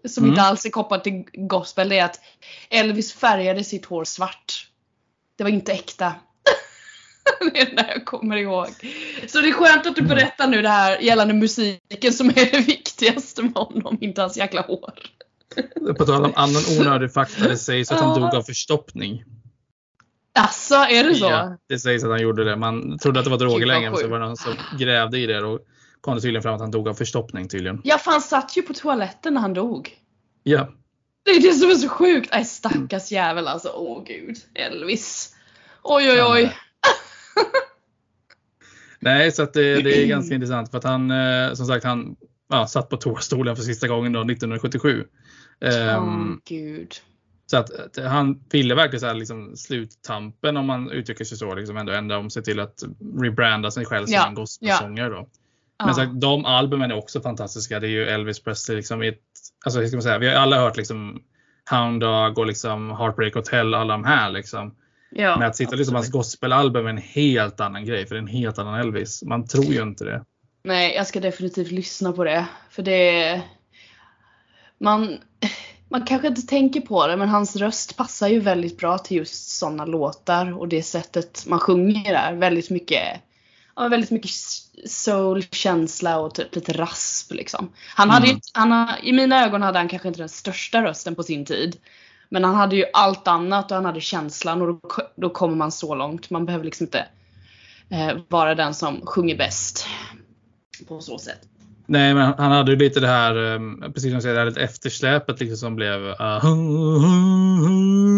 [0.08, 0.32] som Mm.
[0.32, 2.20] inte alls är kopplat till gospel, det är att
[2.70, 4.68] Elvis färgade sitt hår svart.
[5.38, 6.14] Det var inte äkta.
[7.52, 8.68] det är det jag kommer ihåg.
[9.26, 12.60] Så det är skönt att du berättar nu det här gällande musiken som är det
[12.66, 14.92] viktigaste med honom, inte hans jäkla hår.
[15.98, 17.48] På tal om annan onödig fakta.
[17.48, 19.24] Det sägs att han dog av förstoppning.
[20.34, 21.24] Alltså, är det så?
[21.24, 22.56] Ja, det sägs att han gjorde det.
[22.56, 25.26] Man trodde att det var droger länge men så var det någon som grävde i
[25.26, 25.60] det och
[26.00, 27.80] kom det tydligen fram att han dog av förstoppning tydligen.
[27.84, 29.96] Ja, för han satt ju på toaletten när han dog.
[30.42, 30.68] Ja.
[31.24, 32.28] Det är det som är så sjukt.
[32.32, 33.68] Nej, stackars jävel alltså.
[33.74, 34.36] Åh gud.
[34.54, 35.34] Elvis.
[35.82, 36.56] Oj, oj, oj.
[39.00, 42.16] Nej, så det, det är ganska intressant för att han eh, som sagt han
[42.48, 45.04] ja, satt på toastolen för sista gången då 1977.
[45.60, 46.94] Ehm, Åh gud.
[47.52, 47.70] Så att,
[48.04, 51.54] han ville verkligen så här, liksom, sluttampen om man uttrycker sig så.
[51.54, 52.82] Liksom, ändå ändra om sig till att
[53.20, 55.08] rebranda sig själv som Ja, en gospelsångare.
[55.08, 55.28] Då.
[55.78, 55.94] Men Ja.
[55.94, 57.80] så, de albumen är också fantastiska.
[57.80, 58.76] Det är ju Elvis Presley.
[58.76, 59.20] Liksom, ett,
[59.64, 61.22] alltså, hur ska man säga, vi har alla hört liksom,
[61.70, 63.74] Hound Dog och liksom, Heartbreak Hotel.
[63.74, 64.30] Alla de här.
[64.30, 64.74] Liksom.
[65.10, 66.24] ja, Men att sitta liksom, hans absolut.
[66.24, 68.06] gospelalbum är en helt annan grej.
[68.06, 69.22] För det är en helt annan Elvis.
[69.22, 70.24] Man tror ju inte det.
[70.62, 72.46] Nej, jag ska definitivt lyssna på det.
[72.70, 73.42] För det...
[74.78, 75.18] Man,
[75.92, 79.48] man kanske inte tänker på det, men hans röst passar ju väldigt bra till just
[79.58, 82.32] sådana låtar och det sättet man sjunger där.
[82.32, 83.02] Väldigt mycket,
[83.76, 84.30] ja, väldigt mycket
[84.86, 87.72] soul, känsla och typ lite rasp liksom.
[87.88, 88.36] Han hade Mm.
[88.36, 91.44] ju, han, har- I mina ögon hade han kanske inte den största rösten på sin
[91.44, 91.76] tid.
[92.28, 94.80] Men han hade ju allt annat och han hade känslan och då,
[95.16, 96.30] då kommer man så långt.
[96.30, 97.06] Man behöver liksom inte
[97.90, 99.86] eh, vara den som sjunger bäst.
[100.88, 101.40] På så sätt.
[101.92, 104.46] Nej, men han hade ju lite det här, um, precis som du säger, det här
[104.46, 106.16] lite eftersläpet liksom som blev uh,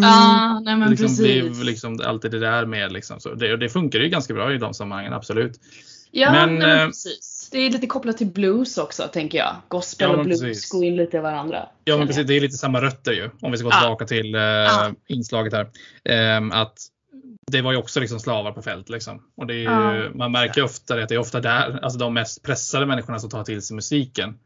[0.02, 1.18] Ja, nej men liksom precis.
[1.20, 3.20] blev liksom alltid det där med liksom.
[3.20, 5.60] Så det, och det funkar ju ganska bra i de sammanhangen, absolut.
[6.10, 7.48] Ja, Men, nej, men eh, precis.
[7.52, 9.56] Det är lite kopplat till blues också tänker jag.
[9.68, 10.70] Gospel Ja, och blues precis.
[10.70, 11.66] går in lite i varandra.
[11.84, 12.26] Ja, men precis.
[12.26, 13.30] Det är lite samma rötter ju.
[13.40, 13.80] Om vi ska gå Ja.
[13.80, 14.90] tillbaka till eh, Ja.
[15.08, 15.66] inslaget här.
[16.04, 16.78] Ehm, att
[17.52, 18.88] det var ju också liksom slavar på fält.
[18.88, 19.22] Liksom.
[19.34, 20.10] Och ju, Ja.
[20.14, 23.44] Man märker ofta att det är ofta där, alltså de mest pressade människorna som tar
[23.44, 24.38] till sig musiken.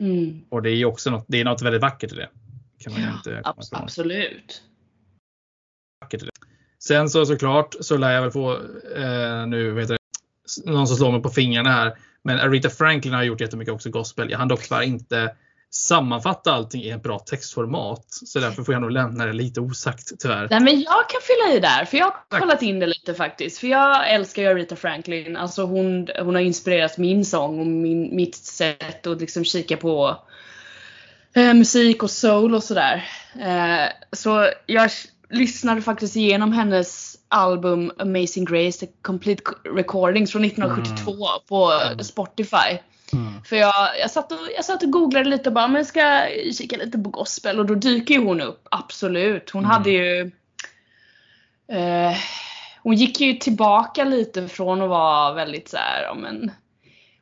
[0.00, 0.44] Mm.
[0.48, 2.28] Och det är ju också något, det är något väldigt vackert i det.
[2.78, 3.82] Kan man Ja, inte ifrån.
[3.82, 4.62] absolut.
[6.00, 6.30] Vackert i det.
[6.78, 8.52] Sen så såklart så lär jag väl få
[8.96, 9.98] eh, nu vet jag,
[10.64, 11.98] någon som slår mig på fingrarna här.
[12.22, 14.30] Men Aretha Franklin har gjort jättemycket också gospel.
[14.30, 15.34] Jag hann dock tyvärr inte
[15.74, 18.04] sammanfatta allting i ett bra textformat.
[18.08, 20.48] Så därför får jag nog lämna det lite osagt tyvärr.
[20.50, 22.40] Nej men jag kan fylla i där, för jag har Tack.
[22.40, 23.58] kollat in det lite faktiskt.
[23.58, 25.36] För jag älskar ju Aretha Franklin.
[25.36, 30.16] Alltså hon, hon har inspirerat min sång och min, mitt sätt att liksom kika på
[31.34, 33.08] eh, musik och soul och sådär.
[33.40, 34.90] Eh, så jag
[35.30, 39.42] lyssnade faktiskt igenom hennes album Amazing Grace, The Complete
[39.76, 42.78] Recordings från 1972 på Spotify.
[43.12, 43.42] Mm.
[43.44, 46.26] För jag, jag, satt och, jag satt och googlade lite och bara, men jag ska
[46.58, 49.50] kika lite på gospel och då dyker ju hon upp, absolut.
[49.50, 49.70] Hon Mm.
[49.70, 50.20] hade ju
[51.72, 52.16] eh,
[52.82, 56.50] Hon gick ju tillbaka lite från att vara väldigt så här, ja men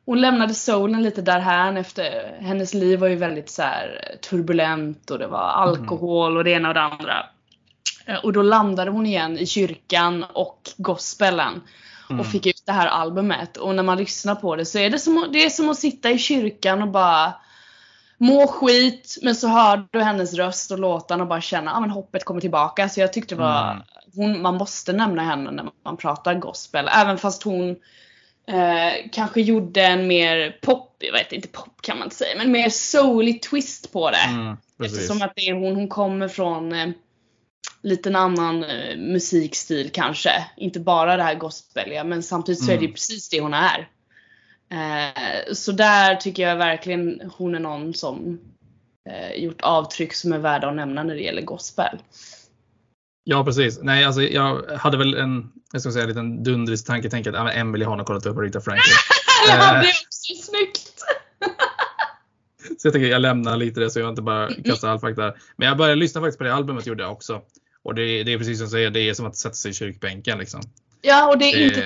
[0.05, 5.19] hon lämnade soulen lite därhän efter, hennes liv var ju väldigt så här turbulent och
[5.19, 7.25] det var alkohol och det ena och det andra.
[8.05, 11.61] Eh, Och då landade hon igen i kyrkan och gospelen
[12.11, 12.19] Mm.
[12.19, 13.57] och fick ut det här albumet.
[13.57, 16.11] Och när man lyssnar på det så är det som, det är som att sitta
[16.11, 17.33] i kyrkan och bara
[18.17, 21.79] må skit men så hör du hennes röst och låtarna och bara känna att ah,
[21.79, 22.89] men hoppet kommer tillbaka.
[22.89, 23.83] Så jag tyckte det var, Mm.
[24.15, 26.89] hon, man måste nämna henne när man pratar gospel.
[26.95, 27.69] Även fast hon
[28.47, 32.51] eh, kanske gjorde en mer pop, jag vet inte pop kan man inte säga, men
[32.51, 34.17] mer soulig twist på det.
[34.29, 34.97] Mm, precis.
[34.97, 36.89] Eftersom att det är hon, hon kommer från eh,
[37.83, 40.31] lite en annan eh, musikstil kanske.
[40.57, 42.93] Inte bara det här gospeliga men samtidigt så är det ju Mm.
[42.93, 43.89] precis det hon är.
[44.71, 48.39] Eh, så där tycker jag verkligen hon är någon som
[49.09, 51.99] eh, gjort avtryck som är värda att nämna när det gäller gospel.
[53.23, 53.79] Ja precis.
[53.81, 57.09] Nej, alltså, jag hade väl en, jag ska säga, en liten dundrisk tanke.
[57.09, 58.93] Tänk att men Emily har nog kollat upp Aretha Franklin.
[59.47, 60.91] ja, det är också snyggt!
[62.77, 65.33] Så jag tänker jag lämnar lite det så jag inte bara kastar all fakta.
[65.55, 67.41] Men jag började lyssna faktiskt på det albumet gjorde jag också.
[67.83, 69.73] Och det, det är precis som du säger, det är som att sätta sig i
[69.73, 70.37] kyrkbänken.
[70.37, 70.61] Liksom.
[71.01, 71.81] Ja, och det är inte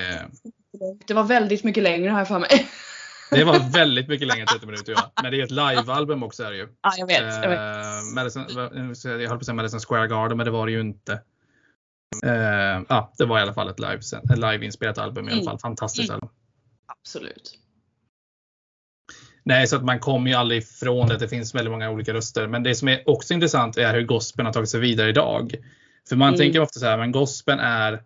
[0.72, 2.66] Det, Det var väldigt mycket längre har jag för mig.
[3.30, 4.92] det var väldigt mycket längre än 30 minuter.
[4.96, 5.12] Ja.
[5.22, 6.42] Men det är ett livealbum också.
[6.44, 6.68] Är det ju.
[6.82, 7.22] Ja, jag vet.
[7.22, 7.58] Jag vet.
[7.58, 8.68] Eh, Madison, jag
[9.20, 11.12] höll på att säga Madison Square Garden, men det var det ju inte.
[12.24, 14.00] Eh, ja, det var i alla fall ett live,
[14.32, 15.44] ett live-inspelat album i alla Mm.
[15.44, 15.58] fall.
[15.58, 16.14] Fantastiskt Mm.
[16.14, 16.28] album.
[16.86, 17.58] Absolut.
[19.42, 21.16] Nej, så att man kommer ju aldrig ifrån det.
[21.18, 22.46] Det finns väldigt många olika röster.
[22.46, 25.54] Men det som är också intressant är hur gospeln har tagit sig vidare idag.
[26.08, 26.38] För man Mm.
[26.38, 28.02] tänker ofta så här, men gospeln är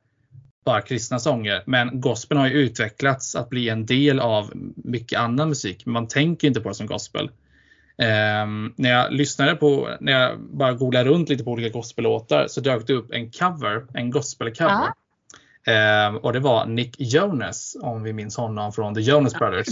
[0.65, 1.63] bara kristna sånger.
[1.67, 5.87] Men gospeln har ju utvecklats att bli en del av mycket annan musik.
[5.87, 7.31] Man tänker inte på det som gospel.
[7.99, 12.61] Ehm, när jag lyssnade på, när jag bara googlade runt lite på olika gospellåtar så
[12.61, 14.93] dök det upp en cover, en gospelcover.
[15.67, 19.67] Ehm, och det var Nick Jonas, om vi minns honom från The Jonas Brothers.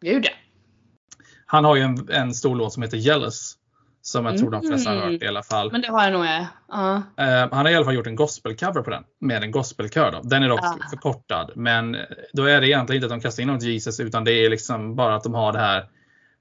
[0.00, 0.30] Ja, ja.
[1.46, 3.54] Han har ju en, en stor låt som heter Jealous.
[4.04, 5.12] Som jag tror de flesta har Mm.
[5.12, 5.72] hört i alla fall.
[5.72, 6.24] Men det har jag nog.
[6.24, 9.04] Eh, han har i alla fall gjort en gospelcover på den.
[9.20, 10.12] Med en gospelkör.
[10.12, 10.20] Då.
[10.22, 10.76] Den är dock Ah.
[10.90, 11.50] förkortad.
[11.56, 11.96] Men
[12.32, 14.96] då är det egentligen inte att de kastar in något Jesus utan det är liksom
[14.96, 15.84] bara att de har det här.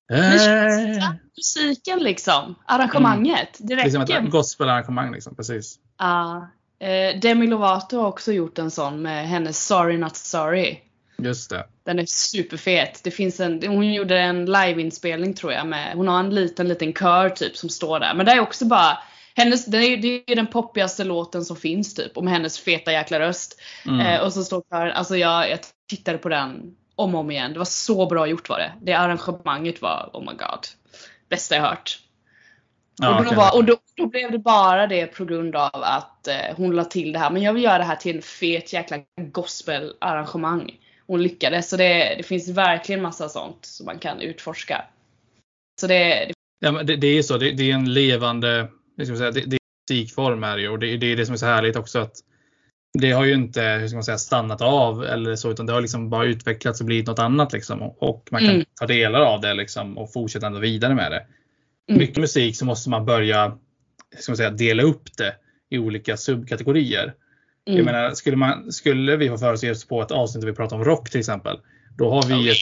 [0.09, 2.55] Men Eh, känslan, musiken liksom.
[2.65, 3.57] Arrangemanget.
[3.59, 3.99] Det räcker.
[3.99, 5.11] liksom ett gospelarrangemang.
[5.11, 5.75] Liksom, precis.
[5.99, 6.49] Ja.
[6.79, 10.79] Eh, Demi Lovato har också gjort en sån med hennes Sorry Not Sorry.
[11.23, 11.65] Just det.
[11.83, 13.03] Den är superfet.
[13.03, 16.93] Det finns en, hon gjorde en liveinspelning tror jag med, hon har en liten liten
[16.93, 18.13] kör typ som står där.
[18.13, 18.97] Men det är också bara,
[19.35, 22.21] hennes, det är, det är den poppigaste låten som finns typ.
[22.21, 23.61] Med hennes feta jäkla röst.
[23.85, 23.99] Mm.
[23.99, 27.53] Eh, och så står kören, alltså jag, jag tittade på den om och om igen.
[27.53, 28.71] Det var så bra gjort var det.
[28.81, 30.67] Det arrangemanget var, oh my god.
[31.29, 31.99] Bästa jag hört.
[33.01, 36.27] Ja, och då, var, och då, då blev det bara det på grund av att
[36.27, 37.29] eh, hon la till det här.
[37.29, 38.97] Men jag vill göra det här till en fet jäkla
[39.31, 40.71] gospelarrangemang.
[41.11, 41.69] Hon lyckades.
[41.69, 44.85] Så det, det finns verkligen massa sånt som man kan utforska.
[45.81, 46.33] Så det, det...
[46.59, 47.37] Ja, men det, det är så.
[47.37, 48.67] Det, det, är en levande
[49.05, 49.59] säga, det, det är
[49.91, 50.69] musikform är det ju.
[50.69, 51.99] Och det, det är det som är så härligt också.
[51.99, 52.15] att
[52.99, 55.81] det har ju inte hur ska man säga, stannat av eller så utan det har
[55.81, 57.53] liksom bara utvecklats och blivit något annat.
[57.53, 58.65] Liksom, och man kan mm.
[58.79, 61.25] ta delar av det liksom, och fortsätta ändå vidare med det.
[61.89, 61.99] Mm.
[61.99, 63.57] Mycket musik så måste man börja
[64.19, 65.35] ska man säga, dela upp det
[65.69, 67.13] i olika subkategorier.
[67.71, 67.85] Mm.
[67.85, 70.75] Jag menar, skulle, man, skulle vi få för oss på ett avsnitt där vi pratar
[70.75, 71.59] om rock till exempel.
[71.97, 72.57] Då har vi ett,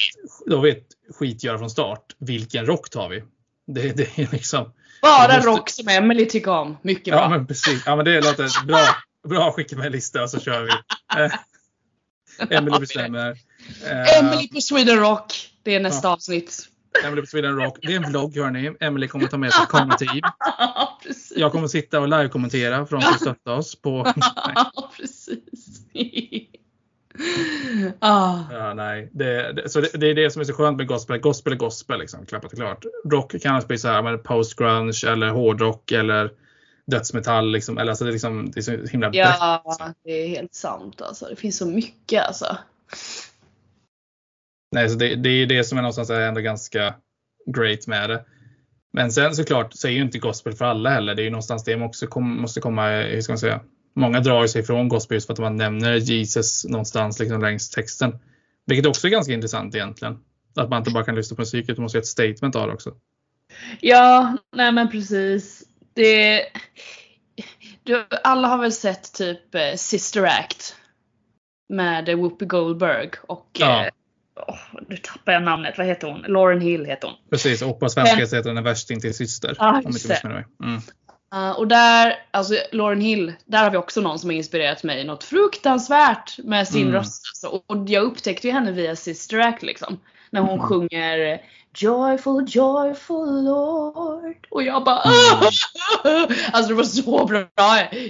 [0.46, 0.88] då har vi ett
[1.20, 2.16] skitgöra från start.
[2.20, 3.24] Vilken rock tar vi?
[3.68, 4.74] Det, det är liksom.
[5.02, 5.50] Bara måste...
[5.50, 6.78] rock som Emily tycker om.
[6.82, 7.22] Mycket bra.
[7.22, 7.84] Ja men precis.
[7.86, 8.86] Ja men det låter bra.
[9.28, 10.72] Bra, skicka med en lista och så kör vi.
[11.24, 13.38] Eh, Emily bestämmer.
[13.86, 15.34] Eh, Emily på Sweden Rock.
[15.64, 16.14] Det är nästa ja.
[16.14, 16.66] avsnitt.
[17.06, 17.78] Emily på Sweden Rock.
[17.82, 18.72] Det är en vlogg hörni.
[18.80, 19.70] Emily kommer ta med sig ett
[21.10, 21.42] kamerateam.
[21.42, 24.14] Jag kommer sitta och live-kommentera för de som stöttar oss på...
[24.98, 25.82] precis.
[28.00, 28.40] ah.
[28.52, 29.10] ja, nej.
[29.12, 31.20] Det, det, så det, det, är det som är så skönt med gospel.
[31.20, 32.86] Gospel är gospel liksom, klappat och klart.
[33.12, 36.32] Rock kan bli så här, post-grunge eller hårdrock eller
[36.88, 37.52] dödsmetall.
[37.52, 39.96] Liksom, eller alltså det, är liksom, det är så himla Ja, brett.
[40.04, 41.02] det är helt sant.
[41.02, 41.26] Alltså.
[41.26, 42.58] Det finns så mycket alltså.
[44.72, 46.96] Nej, så det, det är det som är någonstans ändå ganska
[47.46, 48.26] great med det.
[48.92, 51.16] Men sen såklart så är ju inte gospel för alla heller.
[51.16, 53.62] Det är ju någonstans det också kom, måste komma, hur ska man säga,
[53.96, 58.20] många drar sig ifrån gospel just för att man nämner Jesus någonstans liksom längs texten.
[58.66, 60.20] Vilket också är ganska intressant egentligen.
[60.56, 62.68] Att man inte bara kan lyssna på musik utan man måste göra ett statement av
[62.68, 62.96] det också.
[63.82, 65.64] Ja, nej men precis.
[65.94, 66.46] Det,
[67.84, 70.76] du, alla har väl sett typ eh, Sister Act
[71.70, 73.90] med Whoopi Goldberg och ja.
[74.48, 76.22] Oh, nu tappar jag namnet, vad heter hon?
[76.22, 77.18] Lauren Hill heter hon.
[77.30, 79.56] Precis, och på svenska heter den En värsting till syster.
[79.60, 80.82] Ah, om inte mm.
[81.36, 85.04] Uh, och där, alltså Lauren Hill, där har vi också någon som har inspirerat mig
[85.04, 86.94] något fruktansvärt med sin mm.
[86.94, 87.24] röst.
[87.32, 87.62] Alltså.
[87.68, 90.00] Och jag upptäckte ju henne via Sister Act liksom.
[90.32, 90.68] När hon mm.
[90.68, 91.42] sjunger
[91.78, 94.48] Joyful, joyful Lord.
[94.50, 96.28] Och jag bara mm.
[96.52, 97.48] Alltså det var så bra.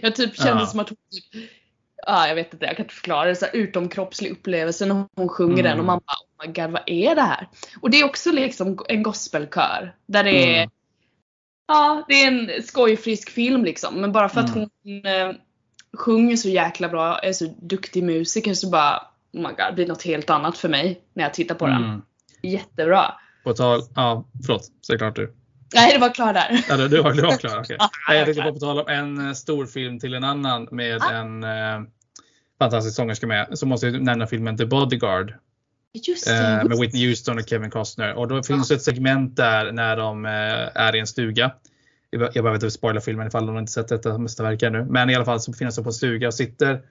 [0.02, 0.68] Jag typ kände ja.
[0.68, 0.98] som att hon
[2.08, 3.36] ah, jag vet inte, jag kan inte förklara det.
[3.36, 5.64] Så här, utomkroppslig upplevelse när hon sjunger mm.
[5.64, 7.48] den och man bara oh my god vad är det här?
[7.82, 9.96] Och det är också liksom en gospelkör.
[10.06, 10.70] Där det är mm.
[11.68, 14.02] Ja, det är en skojfrisk film liksom.
[14.02, 14.70] Men bara för att mm.
[14.84, 15.36] hon eh,
[15.98, 18.98] sjunger så jäkla bra, är så duktig musiker så bara
[19.34, 21.84] oh my god, det blir något helt annat för mig när jag tittar på den.
[21.84, 22.02] Mm.
[22.42, 23.14] Jättebra.
[23.44, 25.36] På tal, ja förlåt, säg klart du.
[25.74, 26.66] Nej, det var klar där.
[26.70, 27.78] Ja, du var, du var klar, okay.
[28.08, 31.12] Jag tänkte bara på tal om en eh, stor film till en annan med ah.
[31.12, 31.90] en eh,
[32.60, 33.48] fantastisk sångerska med.
[33.54, 35.34] Så måste jag nämna filmen The Bodyguard.
[35.94, 38.14] Just det, eh, med Whitney Houston och Kevin Costner.
[38.14, 40.32] Och då finns det ett segment där när de eh,
[40.76, 41.52] är i en stuga.
[42.10, 44.86] Jag behöver inte spoila filmen ifall de inte sett detta mästerverk ännu.
[44.86, 46.82] Men i alla fall så befinner sig på en stuga och sitter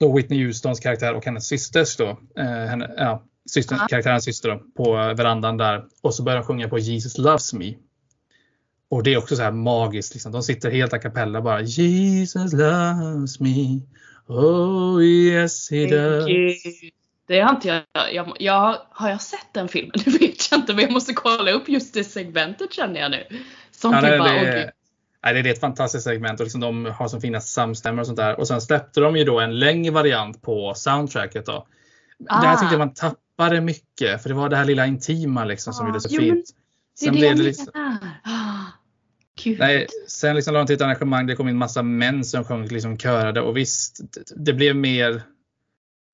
[0.00, 2.18] då Whitney Houstons karaktär och hennes systers då.
[2.38, 5.84] Eh, henne, ja, syster, karaktärens syster då, på verandan där.
[6.02, 7.74] Och så börjar de sjunga på Jesus loves me.
[8.90, 10.14] Och det är också så här magiskt.
[10.14, 10.32] Liksom.
[10.32, 13.80] De sitter helt a cappella bara Jesus loves me.
[14.26, 16.26] Oh yes he does.
[17.26, 19.92] Det har inte jag, jag, jag, Har jag sett den filmen?
[20.04, 23.26] Det vet jag inte men jag måste kolla upp just det segmentet känner jag nu.
[23.70, 24.72] Sånt ja, det, bara, det,
[25.24, 28.18] nej, det är ett fantastiskt segment och liksom de har så fina samstämmor och sånt
[28.18, 28.40] där.
[28.40, 31.46] Och sen släppte de ju då en längre variant på soundtracket.
[31.46, 31.66] Då.
[32.28, 32.42] Ah.
[32.42, 33.27] Där tyckte jag man tappade
[33.60, 36.46] mycket för det var det här lilla intima liksom som ah, blev så jo, fint.
[36.98, 37.96] Sen det är det det liksom, ah,
[39.58, 41.26] Nej, sen liksom la de till ett arrangemang.
[41.26, 44.00] Det kom in massa män som sjöng liksom körade och visst,
[44.36, 45.22] det blev mer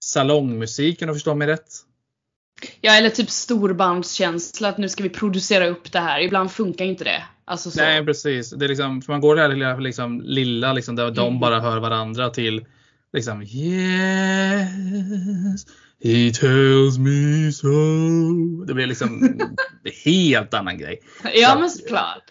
[0.01, 1.69] salongmusik om du förstår mig rätt.
[2.81, 6.21] Ja eller typ storbandskänsla att nu ska vi producera upp det här.
[6.21, 7.23] Ibland funkar inte det.
[7.45, 7.81] Alltså så.
[7.81, 8.51] Nej precis.
[8.51, 11.15] Det är liksom, man går det här lilla, liksom, lilla liksom, där mm.
[11.15, 12.67] de bara hör varandra till
[13.13, 14.75] liksom Yes
[16.03, 17.69] He tells me so.
[18.67, 21.01] Det blir liksom en helt annan grej.
[21.35, 22.23] Ja men såklart.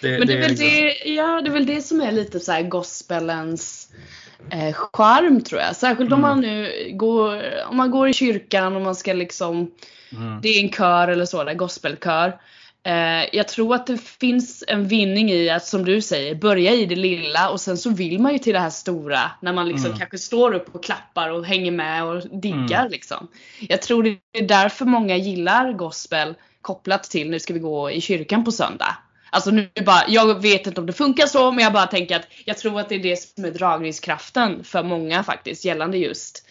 [0.00, 0.66] Det, men det, är väl liksom...
[0.66, 3.88] det, ja, det är väl det som är lite så gospelens
[4.50, 5.76] eh, charm tror jag.
[5.76, 6.12] Särskilt mm.
[6.12, 9.70] om man nu går, om man går i kyrkan och man ska liksom,
[10.12, 10.40] mm.
[10.42, 12.40] det är en kör eller så, där, gospelkör.
[12.82, 16.86] Eh, jag tror att det finns en vinning i att som du säger, börja i
[16.86, 19.86] det lilla och sen så vill man ju till det här stora när man liksom
[19.86, 19.98] mm.
[19.98, 22.90] kanske står upp och klappar och hänger med och diggar mm.
[22.90, 23.28] liksom.
[23.60, 28.00] Jag tror det är därför många gillar gospel kopplat till nu ska vi gå i
[28.00, 28.96] kyrkan på söndag.
[29.30, 32.26] Alltså nu bara, jag vet inte om det funkar så men jag bara tänker att
[32.44, 36.46] jag tror att det är det som är dragningskraften för många faktiskt gällande just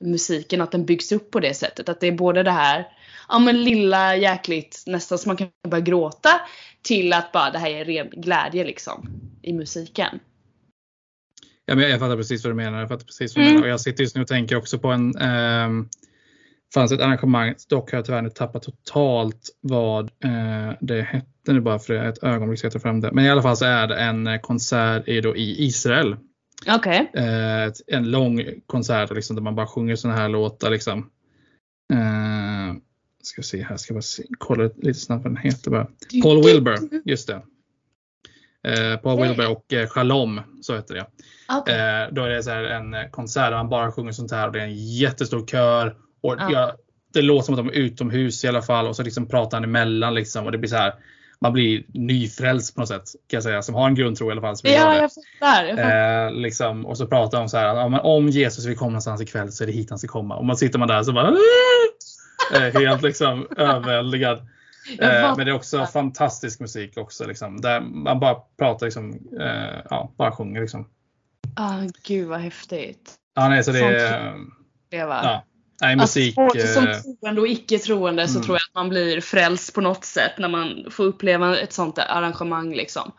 [0.00, 0.60] musiken.
[0.60, 1.88] Att den byggs upp på det sättet.
[1.88, 2.88] Att det är både det här
[3.28, 6.30] ja men lilla jäkligt nästan så man kan börja gråta
[6.82, 9.08] till att bara det här är ren glädje liksom
[9.42, 10.20] i musiken.
[11.64, 12.80] Ja, men jag fattar precis vad du menar.
[12.80, 13.54] Jag fattar precis vad du mm.
[13.54, 13.66] menar.
[13.66, 15.86] Och jag sitter just nu och tänker också på en eh,
[16.74, 21.60] fanns ett arrangemang, dock har jag tyvärr nu tappat totalt vad eh, det hette nu
[21.60, 23.12] bara för ett ögonblick ska jag ta fram det.
[23.12, 26.16] Men i alla fall så är det en eh, konsert i, då, i Israel.
[26.68, 27.10] Okej.
[27.14, 30.70] Eh, en lång konsert liksom, där man bara sjunger sådana här låtar.
[30.70, 31.10] Liksom.
[31.92, 32.76] Eh,
[33.22, 35.86] ska se här, ska bara se, kolla lite snabbt vad den heter bara.
[36.22, 37.42] Paul Wilbur, just det.
[38.68, 39.28] Eh, Paul Okej.
[39.28, 41.06] Wilbur och eh, Shalom, så heter det.
[41.48, 41.74] Okej.
[41.74, 44.46] Eh, då är det så här en eh, konsert där man bara sjunger sånt här
[44.46, 45.96] och det är en jättestor kör.
[46.20, 46.52] Och Ja.
[46.52, 46.72] jag,
[47.12, 49.64] det låter som att de är utomhus i alla fall och så liksom pratar han
[49.64, 50.94] emellan liksom och det blir så här.
[51.40, 54.40] Man blir nyfrälst på något sätt kan jag säga som har en grundtro i alla
[54.40, 54.56] fall.
[54.62, 55.64] Ja, jag fattar.
[55.64, 56.26] Jag fattar.
[56.26, 59.20] Eh, liksom, och så pratar de så här, ja, men om Jesus vill komma någonstans
[59.20, 60.36] ikväll så är det hit han ska komma.
[60.36, 61.36] Och man sitter man där så bara
[62.54, 64.38] eh, helt liksom överväldigad.
[64.98, 67.26] Eh, men det är också fantastisk musik också.
[67.26, 70.60] Liksom, där man bara pratar, liksom, eh, ja, bara sjunger.
[70.60, 70.88] Liksom.
[71.54, 73.14] Ah, gud vad häftigt.
[73.34, 74.34] Ja, nej, så det är,
[74.90, 75.44] ja,
[75.80, 76.38] nej, musik.
[76.38, 78.46] Alltså, som eh, troende och icke troende så Mm.
[78.46, 81.98] tror jag att man blir frälst på något sätt när man får uppleva ett sånt
[81.98, 83.12] arrangemang liksom.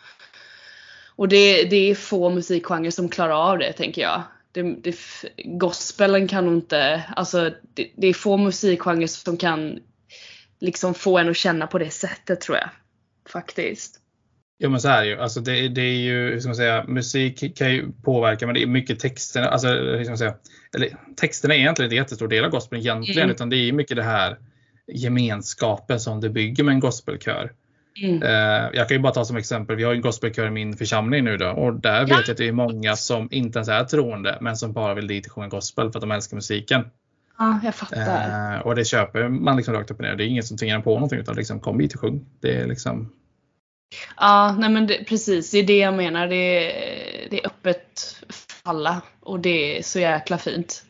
[1.15, 4.23] Och det, det är få musikgenrer som klarar av det tänker jag.
[4.51, 4.95] Det, det,
[5.45, 9.79] gospelen kan nog inte, alltså det, det är få musikgenrer som kan
[10.59, 12.69] liksom få en att känna på det sättet tror jag.
[13.29, 14.00] Faktiskt.
[14.63, 15.17] Jo men så är det ju.
[15.19, 18.61] Alltså det, det är ju, hur ska man säga, musik kan ju påverka men det
[18.63, 19.47] är mycket texterna.
[19.47, 20.33] Alltså, hur ska man säga,
[20.75, 23.31] eller, texterna är egentligen inte jättestor del av gospeln egentligen Mm.
[23.35, 24.37] utan det är mycket det här
[24.93, 27.51] gemenskapen som det bygger med en gospelkör.
[28.03, 28.23] Mm.
[28.23, 31.23] Eh, jag kan ju bara ta som exempel, vi har en gospelkör i min församling
[31.23, 31.99] nu då och där Ja.
[32.17, 35.07] vet jag att det är många som inte ens är troende men som bara vill
[35.07, 36.81] dit och sjunga gospel för att de älskar musiken.
[37.37, 38.55] Ja, jag fattar.
[38.55, 40.15] Eh, och det köper man liksom rakt upp och ner.
[40.15, 42.25] Det är ingen som tvingar en på någonting utan liksom kom hit och sjung.
[42.41, 43.11] Det är liksom
[44.17, 45.51] Ja, nej men det, precis.
[45.51, 46.27] Det är det jag menar.
[46.27, 49.01] Det är, det är öppet för alla.
[49.19, 50.83] Och det är så jäkla fint.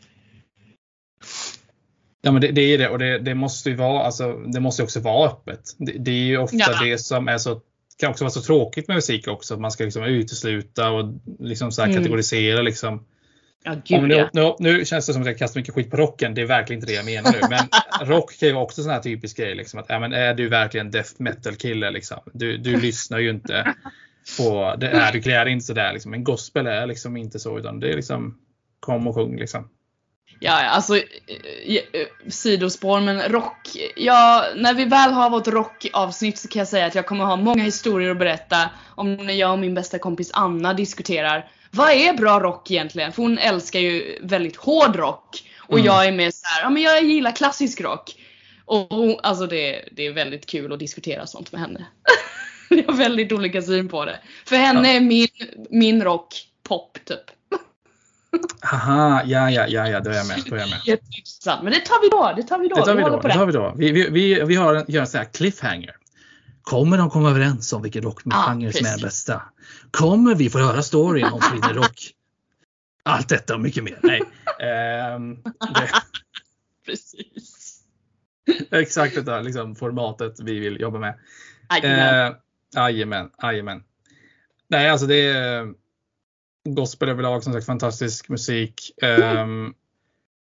[2.22, 4.84] Ja men det, det är det och det, det måste ju vara, alltså, det måste
[4.84, 5.60] också vara öppet.
[5.78, 6.84] Det, det är ju ofta Ja.
[6.84, 7.62] det som är så,
[8.00, 9.54] kan också vara så tråkigt med musik också.
[9.54, 11.96] Att man ska liksom utesluta och liksom så Mm.
[11.96, 13.06] kategorisera liksom.
[13.63, 16.34] Ja, gud nu, nu, nu känns det som att jag kastar mycket skit på rocken.
[16.34, 17.39] Det är verkligen inte det jag menar nu.
[17.50, 19.56] Men rock kan ju vara också sån här typisk grej.
[19.56, 21.91] Liksom, att, ja, men är du verkligen death metal kille?
[21.91, 22.19] Liksom?
[22.34, 23.76] Du, du lyssnar ju inte
[24.38, 25.12] på det här.
[25.12, 25.93] Du klär inte sådär.
[25.93, 26.12] Liksom.
[26.12, 27.60] Men gospel är liksom inte så.
[27.60, 28.38] Utan det är liksom
[28.80, 29.69] kom och sjung liksom.
[30.43, 33.67] Ja, ja, alltså eh, eh, sidospår men rock.
[33.95, 37.36] Ja, när vi väl har vårt rockavsnitt så kan jag säga att jag kommer ha
[37.36, 42.14] många historier att berätta om när jag och min bästa kompis Anna diskuterar vad är
[42.14, 43.12] bra rock egentligen?
[43.12, 45.44] För hon älskar ju väldigt hård rock.
[45.60, 45.86] Och Mm.
[45.86, 48.16] jag är mer så här, ja men jag gillar klassisk rock.
[48.66, 51.86] Och alltså det, det är väldigt kul att diskutera sånt med henne.
[52.70, 54.20] Vi har väldigt olika syn på det.
[54.46, 55.28] För henne är min,
[55.70, 57.20] min rock pop typ.
[58.62, 60.44] Haha, ja, ja, ja, ja, då är jag med.
[60.46, 60.80] Då är jag med.
[60.86, 61.64] Jätteintressant.
[61.64, 62.34] Men det tar vi då.
[62.36, 62.76] Det tar vi då.
[62.76, 63.28] Det tar vi håller då.
[63.28, 63.74] Det tar vi, då.
[63.78, 65.96] vi, vi, vi, vi har en, gör en sån här cliffhanger.
[66.62, 69.41] Kommer de komma överens om vilken rockgenre Ja, som är den bästa?
[69.91, 72.12] Kommer vi få höra storyn om Sweden Rock?
[73.04, 74.00] Allt detta och mycket mer.
[74.04, 74.21] Nej.
[74.60, 75.91] Det,
[76.86, 77.80] Precis.
[78.71, 81.19] exakt det där liksom, formatet vi vill jobba med.
[82.76, 83.26] Jajamän.
[83.26, 83.84] Eh, Jajamän.
[84.67, 85.74] Nej, alltså det är
[86.69, 88.91] gospel överlag som sagt fantastisk musik.
[89.02, 89.74] Ehm,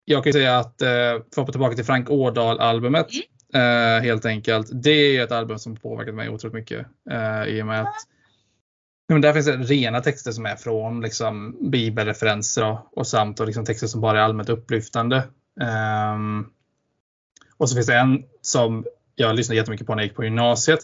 [0.05, 3.07] jag kan ju säga att eh, för att hoppa tillbaka till Frank Ådahl albumet
[3.55, 4.69] eh, helt enkelt.
[4.73, 7.95] Det är ett album som påverkat mig otroligt mycket eh, i och med att
[9.09, 13.47] men där finns det rena texter som är från liksom, bibelreferenser och, och samt och
[13.47, 15.23] liksom, texter som bara är allmänt upplyftande.
[15.61, 16.47] Ehm,
[17.57, 18.85] och så finns det en som
[19.15, 20.79] jag lyssnade jättemycket på när jag gick på gymnasiet.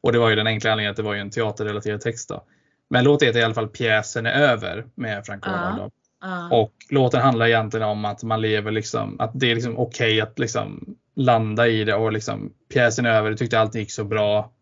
[0.00, 2.28] Och det var ju den enkla anledningen att det var ju en teaterrelaterad text.
[2.28, 2.44] Då.
[2.90, 5.46] Men låten heter i alla fall Pjäsen är över med Frank.
[5.46, 5.76] Ådahl.
[5.78, 5.90] då.
[6.20, 6.48] Ja.
[6.50, 10.38] Och låten handlar egentligen om att man lever liksom, att det är liksom okej att
[10.38, 14.52] liksom landa i det och liksom pjäsen är över, du tyckte allt gick så bra.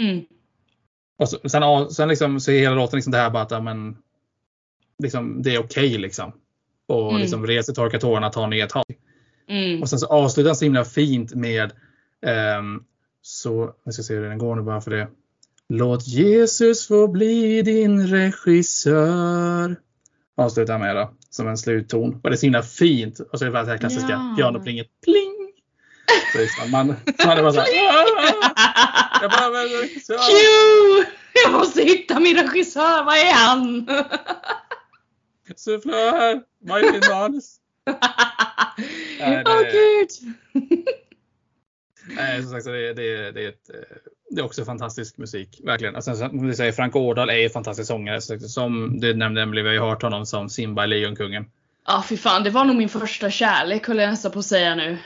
[0.00, 0.24] Mm.
[1.18, 3.60] Och så, sen, sen liksom, så är hela låten liksom det här bara att ja,
[3.60, 3.96] men,
[5.02, 6.32] liksom, det är okej liksom.
[6.88, 7.20] Och Mm.
[7.20, 8.84] liksom reser, torkar tårarna, tar nya tag.
[9.48, 9.82] Mm.
[9.82, 11.72] Och sen så avslutar han så himla fint med
[12.26, 12.82] ehm,
[13.22, 15.08] så, jag ska se hur den går nu bara för det.
[15.68, 19.76] Låt Jesus få bli din regissör.
[20.36, 22.14] Avslutar med då, som en slutton.
[22.14, 23.20] Och det är så himla fint.
[23.20, 24.34] Och så är det det här klassiska Ja.
[24.38, 24.86] pianoplinget.
[25.04, 25.25] Pling!
[26.36, 26.86] Liksom, man,
[27.26, 30.14] man är bara så här, "Ah, Jag behöver en regissör.
[30.14, 31.10] Q!
[31.44, 33.88] Jag måste hitta min regissör, vad är han?
[35.56, 36.42] Sufflör!
[36.60, 37.56] Vad är din manus?
[39.20, 40.10] Åh det- gud!
[42.16, 43.96] Nej, som sagt, det, det, det, är ett, eh,
[44.30, 45.60] det är också fantastisk musik.
[45.64, 45.96] Verkligen.
[45.96, 48.20] Och sen som du säger, Frank Ådahl är en fantastisk sångare.
[48.20, 51.44] Så Som du nämnde Emelie, vi har ju hört honom som Simba i Lejonkungen.
[51.86, 54.74] Ja fy fan, det var nog min första kärlek höll jag nästan på att säga
[54.74, 54.98] nu.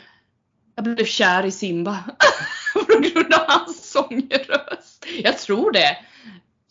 [0.85, 1.99] Jag blev kär i Simba.
[2.75, 5.07] På grund av hans sångröst.
[5.23, 5.97] Jag tror det.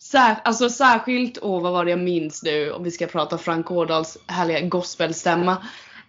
[0.00, 3.70] Sär, alltså särskilt, åh vad var det jag minns nu om vi ska prata Frank
[3.70, 5.52] Ådahls härliga gospelstämma.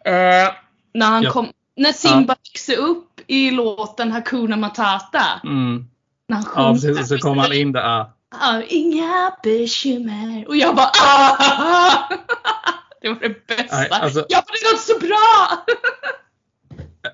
[0.05, 0.53] Eh,
[0.93, 1.31] när han Ja.
[1.31, 5.23] kom, när Simba växer upp i låten Hakuna Matata.
[5.43, 5.85] Mm.
[6.27, 6.99] När han Ja, sjunger precis.
[6.99, 7.81] Och så kom han in där.
[7.99, 8.09] Ah.
[8.41, 10.47] Ja, inga bekymmer.
[10.47, 12.09] Och jag bara ah!
[13.01, 13.75] Det var det bästa.
[13.77, 15.65] Nej, alltså- Jag bara, det låter så bra!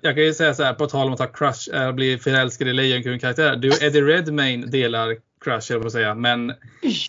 [0.01, 2.67] Jag kan ju säga så här på tal om att ha crush, äh, bli förälskad
[2.67, 3.55] i Lejonkungen-karaktär.
[3.55, 6.15] Du, Eddie Redmayne delar crush, jag på säga.
[6.15, 6.53] Men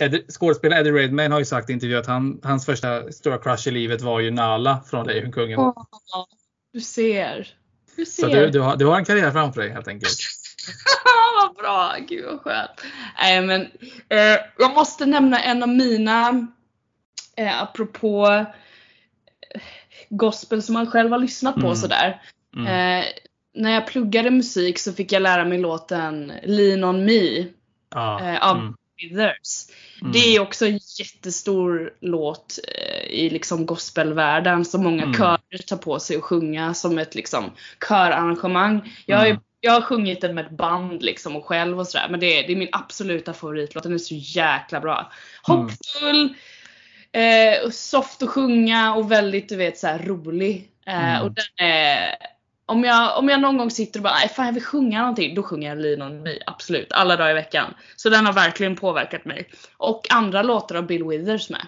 [0.01, 3.69] Eddie, skådespelaren Eddie Redmayne har ju sagt i intervju att han, hans första stora crush
[3.69, 5.59] i livet var ju Nala från Lejonkungen.
[5.59, 5.85] Åh,
[6.73, 7.49] du ser.
[7.97, 8.23] Du ser.
[8.23, 10.17] Så du, du, har, du har en karriär framför dig helt enkelt.
[11.43, 12.71] vad bra, gud vad skönt.
[13.19, 13.61] Nej men,
[14.09, 16.47] eh, jag måste nämna en av mina,
[17.37, 18.27] eh, apropå
[19.55, 19.61] eh,
[20.09, 21.77] gospel som man själv har lyssnat på Mm.
[21.77, 22.23] sådär.
[22.59, 23.01] Mm.
[23.01, 23.05] Eh,
[23.55, 27.45] när jag pluggade musik så fick jag lära mig låten Lean on me
[27.95, 28.21] Ja.
[28.21, 28.75] eh, av Mm.
[29.03, 29.67] Withers.
[30.01, 30.13] Mm.
[30.13, 35.15] Det är också en jättestor låt eh, i liksom gospelvärlden som många Mm.
[35.15, 37.45] körer tar på sig att sjunga som ett liksom
[37.89, 38.93] körarrangemang.
[39.07, 39.41] Jag har, Mm.
[39.61, 42.47] jag har sjungit den med ett band liksom och själv och sådär men det är,
[42.47, 43.83] det är min absoluta favoritlåt.
[43.83, 45.13] Den är så jäkla bra.
[45.49, 45.61] Mm.
[45.61, 46.35] Hoppfull,
[47.13, 50.69] eh, soft att sjunga och väldigt du vet så rolig.
[50.87, 52.15] Eh, och den är,
[52.69, 55.35] om jag, om jag någon gång sitter och bara "Nej, fan jag vill sjunga någonting,
[55.35, 56.39] då sjunger jag Lean me.
[56.47, 57.75] Absolut, alla dagar i veckan.
[57.97, 59.49] Så den har verkligen påverkat mig.
[59.77, 61.67] Och andra låtar av Bill Withers med.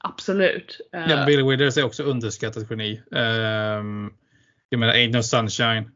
[0.00, 0.80] Absolut.
[0.94, 3.00] Eh, Ja, Bill Withers är också underskattat geni.
[3.10, 4.12] Um,
[4.68, 5.90] jag menar Ain't No Sunshine.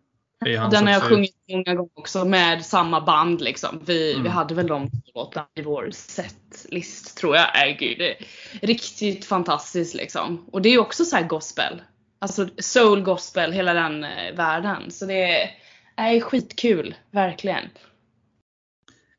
[0.71, 3.81] den har jag sjungit många gånger också med samma band liksom.
[3.87, 4.23] Vi, Mm.
[4.23, 7.47] vi hade väl de låtarna i vår setlist tror jag.
[7.55, 8.27] Nej gud,
[8.63, 10.45] riktigt fantastiskt liksom.
[10.53, 11.83] Och det är också så här gospel.
[12.23, 14.91] Alltså soul gospel, hela den eh, världen.
[14.91, 15.51] Så det
[15.97, 17.65] är, skitkul, verkligen.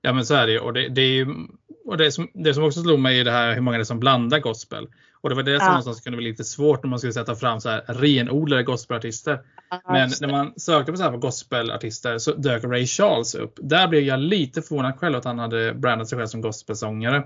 [0.01, 0.59] Ja men så är det ju.
[0.59, 1.27] Och det, det, är ju,
[1.85, 3.85] och det, som, det som också slog mig är det här hur många det är
[3.85, 4.87] som blandar gospel.
[5.21, 5.69] Och det var det som Ja.
[5.69, 9.39] någonstans kunde bli lite svårt när man skulle sätta fram så här renodlade gospelartister.
[9.87, 13.59] Men när man sökte på, så här på gospelartister så dök Ray Charles upp.
[13.61, 17.23] Där blev jag lite förvånad själv att han hade brandat sig själv som gospelsångare.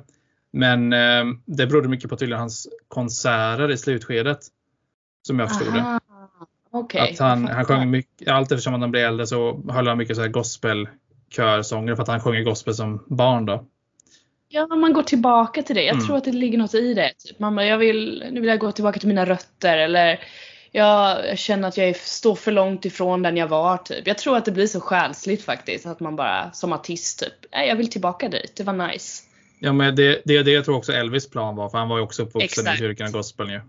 [0.52, 4.40] Men eh, det berodde mycket på tydligen hans konserter i slutskedet.
[5.28, 5.80] Som jag förstod det.
[5.80, 6.00] Aha,
[6.72, 7.12] Okej.
[7.12, 10.22] Att han, han sjöng mycket, allt eftersom han blev äldre så höll han mycket så
[10.22, 13.66] här gospelkörsånger för att han sjunger gospel som barn då.
[14.50, 15.84] Ja, man går tillbaka till det.
[15.84, 16.06] Jag Mm.
[16.08, 17.12] tror att det ligger något i det.
[17.18, 17.38] Typ.
[17.38, 19.78] Bara, jag vill, nu vill jag gå tillbaka till mina rötter.
[19.78, 20.20] Eller
[20.72, 23.78] jag, jag känner att jag är, står för långt ifrån den jag var.
[23.78, 24.08] Typ.
[24.08, 25.86] Jag tror att det blir så själsligt faktiskt.
[25.86, 28.54] Att man bara som artist typ, jag vill tillbaka dit.
[28.56, 29.24] Det var nice.
[29.60, 32.04] Ja men det, det, det jag tror också Elvis plan var för han var ju
[32.04, 32.76] också uppvuxen Exakt.
[32.76, 33.62] i kyrkan och gospeln ju.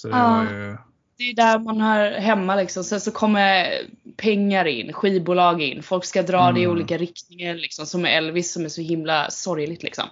[0.00, 0.42] Så det Ja.
[0.44, 0.76] ju,
[1.18, 2.84] Det är där man har hemma liksom.
[2.84, 3.72] Sen så kommer
[4.16, 5.82] pengar in, skivbolag in.
[5.82, 6.76] Folk ska dra det i Mm.
[6.76, 7.86] olika riktningar liksom.
[7.86, 10.04] Som med Elvis som är så himla sorgligt liksom.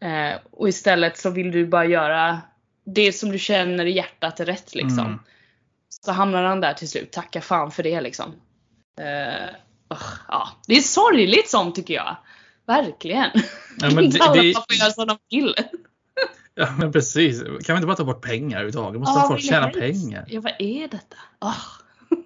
[0.00, 2.40] Eh, och istället så vill du bara göra
[2.86, 5.06] det som du känner i hjärtat är rätt liksom.
[5.06, 5.18] Mm.
[6.04, 7.10] Så hamnar han där till slut.
[7.12, 8.32] Tacka fan för det liksom.
[9.00, 9.48] Eh,
[9.90, 10.48] ugh, ja.
[10.66, 12.16] Det är sorgligt sånt tycker jag.
[12.66, 13.30] Verkligen.
[13.80, 15.54] Ja, men det- alla det- får göra som de vill.
[16.54, 17.42] Ja men precis.
[17.42, 19.00] Kan vi inte bara ta bort pengar överhuvudtaget?
[19.00, 19.80] Måste Ja, folk tjäna helst.
[19.80, 20.24] pengar?
[20.28, 21.16] Ja vad är detta?
[21.38, 21.54] Ah.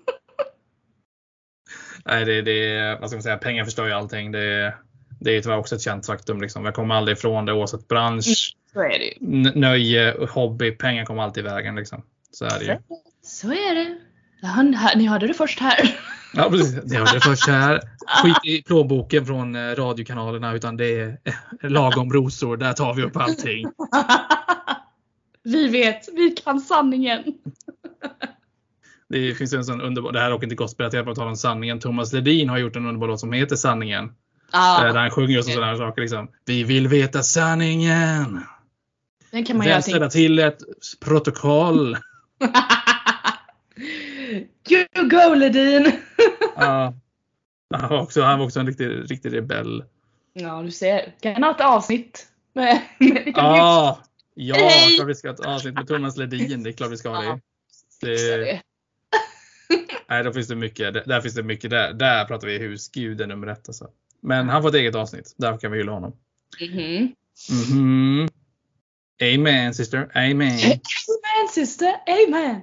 [2.05, 4.33] Nej det, det, vad ska man säga, pengar förstör ju allting.
[4.33, 4.74] Det,
[5.20, 6.41] det är tyvärr också ett känt faktum.
[6.41, 6.64] Liksom.
[6.64, 9.14] Jag kommer aldrig ifrån det oavsett bransch, Så är det
[9.61, 10.70] nöje, hobby.
[10.70, 11.77] Pengar kommer alltid i vägen.
[11.77, 12.03] Liksom.
[12.31, 12.77] Så är det ju.
[13.22, 13.99] Så är det.
[14.41, 14.62] Ja,
[14.97, 15.97] Ni hörde det först här.
[16.33, 16.83] Ja, precis.
[16.85, 17.81] Det var det först här.
[18.22, 22.57] Skit i plånboken från eh, radiokanalerna utan det är eh, lagom rosor.
[22.57, 23.66] Där tar vi upp allting.
[25.43, 27.24] Vi vet, vi kan sanningen.
[29.09, 31.81] Det finns en sån underbar, det här är dock inte gospelrelaterat på tal om sanningen.
[31.81, 34.05] Thomas Ledin har gjort en underbar låt som heter Sanningen.
[34.55, 36.01] Eh, Där han sjunger just sådana här saker.
[36.03, 36.29] Liksom.
[36.45, 38.41] Vi vill veta sanningen.
[39.31, 40.20] den kan man Vänsterda till.
[40.27, 40.59] till ett
[41.05, 41.97] protokoll.
[44.70, 45.92] You go Ledin!
[46.57, 46.94] Ja.
[47.74, 49.84] Han var också, han var också en riktig, riktig rebell.
[50.32, 51.14] Ja, du ser.
[51.20, 53.99] Kan ha ett avsnitt med, med Ja,
[54.34, 54.55] ja
[54.97, 56.62] klart vi ska ha ett avsnitt med Thomas Ledin.
[56.62, 57.40] Det är klart vi ska ha det.
[58.01, 58.61] det
[60.09, 60.94] nej, då finns det mycket.
[60.94, 61.70] Där, finns det mycket.
[61.70, 63.68] Där, där pratar vi husguden nummer ett.
[63.68, 63.90] Alltså.
[64.20, 65.34] Men han får ett eget avsnitt.
[65.36, 66.16] Där kan vi hylla honom.
[66.61, 67.14] Mhm.
[67.51, 68.28] Mhm.
[69.22, 70.11] Amen sister.
[70.14, 70.59] Amen.
[70.59, 72.61] Amen sister, amen!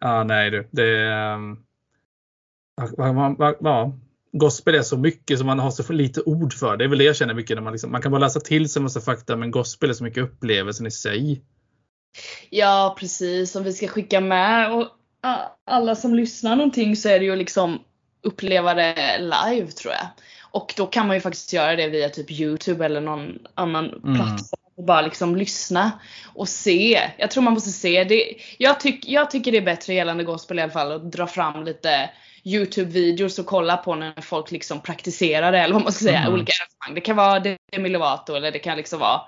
[0.00, 0.68] Ja, nej du.
[0.70, 1.14] Det
[2.96, 4.00] vad, vad, vad, vad,
[4.32, 6.76] gospel är så mycket som man har så lite ord för.
[6.76, 8.68] Det är väl det jag känner mycket när man liksom, man kan bara läsa till
[8.68, 11.42] sig massa fakta men gospel är så mycket upplevelsen i sig.
[12.50, 14.86] Ja precis, om vi ska skicka med och
[15.66, 17.78] alla som lyssnar någonting så är det ju liksom
[18.22, 20.06] uppleva det live tror jag.
[20.50, 24.14] Och då kan man ju faktiskt göra det via typ Youtube eller någon annan Mm.
[24.14, 24.67] plattform.
[24.78, 25.92] Och bara liksom lyssna
[26.34, 27.00] och se.
[27.18, 28.04] Jag tror man måste se.
[28.04, 31.26] Det, jag, tyck, jag tycker det är bättre gällande gospel i alla fall att dra
[31.26, 32.10] fram lite
[32.44, 36.18] Youtube-videos och kolla på när folk liksom praktiserar det eller vad man ska säga.
[36.18, 36.32] Mm.
[36.32, 36.94] Olika arrangemang.
[36.94, 39.20] Det kan vara Demi Lovato eller det kan liksom vara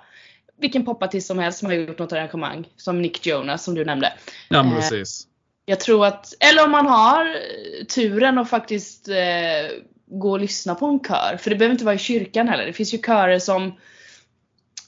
[0.60, 2.68] vilken popartist som helst som har gjort något arrangemang.
[2.76, 4.12] Som Nick Jonas som du nämnde.
[4.48, 5.26] Ja men Eh, precis.
[5.64, 7.36] Jag tror att, eller om man har
[7.84, 9.14] turen att faktiskt eh,
[10.06, 11.36] gå och lyssna på en kör.
[11.36, 12.66] För det behöver inte vara i kyrkan heller.
[12.66, 13.76] Det finns ju körer som,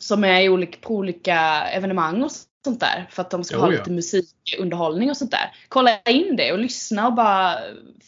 [0.03, 1.39] som är i olika, på olika
[1.73, 2.31] evenemang och
[2.65, 3.07] sånt där.
[3.11, 3.79] För att de ska Jo, ha ja.
[3.79, 5.55] lite musikunderhållning och sånt där.
[5.69, 7.59] Kolla in det och lyssna och bara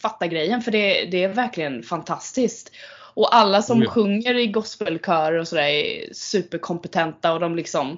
[0.01, 0.61] fatta grejen.
[0.61, 2.71] För det, det är verkligen fantastiskt.
[3.13, 3.89] Och alla som ja.
[3.89, 7.97] sjunger i gospelkörer och sådär är superkompetenta och de liksom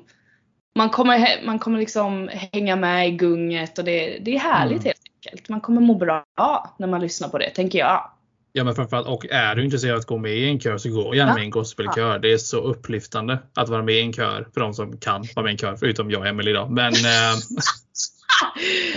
[0.76, 4.86] man kommer, man kommer liksom hänga med i gunget och det, det är härligt Mm.
[4.86, 5.50] helt enkelt.
[5.50, 8.12] Man kommer må bra när man lyssnar på det, tänker jag.
[8.54, 10.90] Ja men framförallt, och är du intresserad av att gå med i en kör så
[10.90, 11.34] gå gärna Ja.
[11.36, 12.20] med i en gospelkör.
[12.20, 15.44] Det är så upplyftande att vara med i en kör för de som kan vara
[15.44, 15.76] med i en kör.
[15.76, 16.68] Förutom jag och Emelie då.
[16.68, 17.36] Men eh,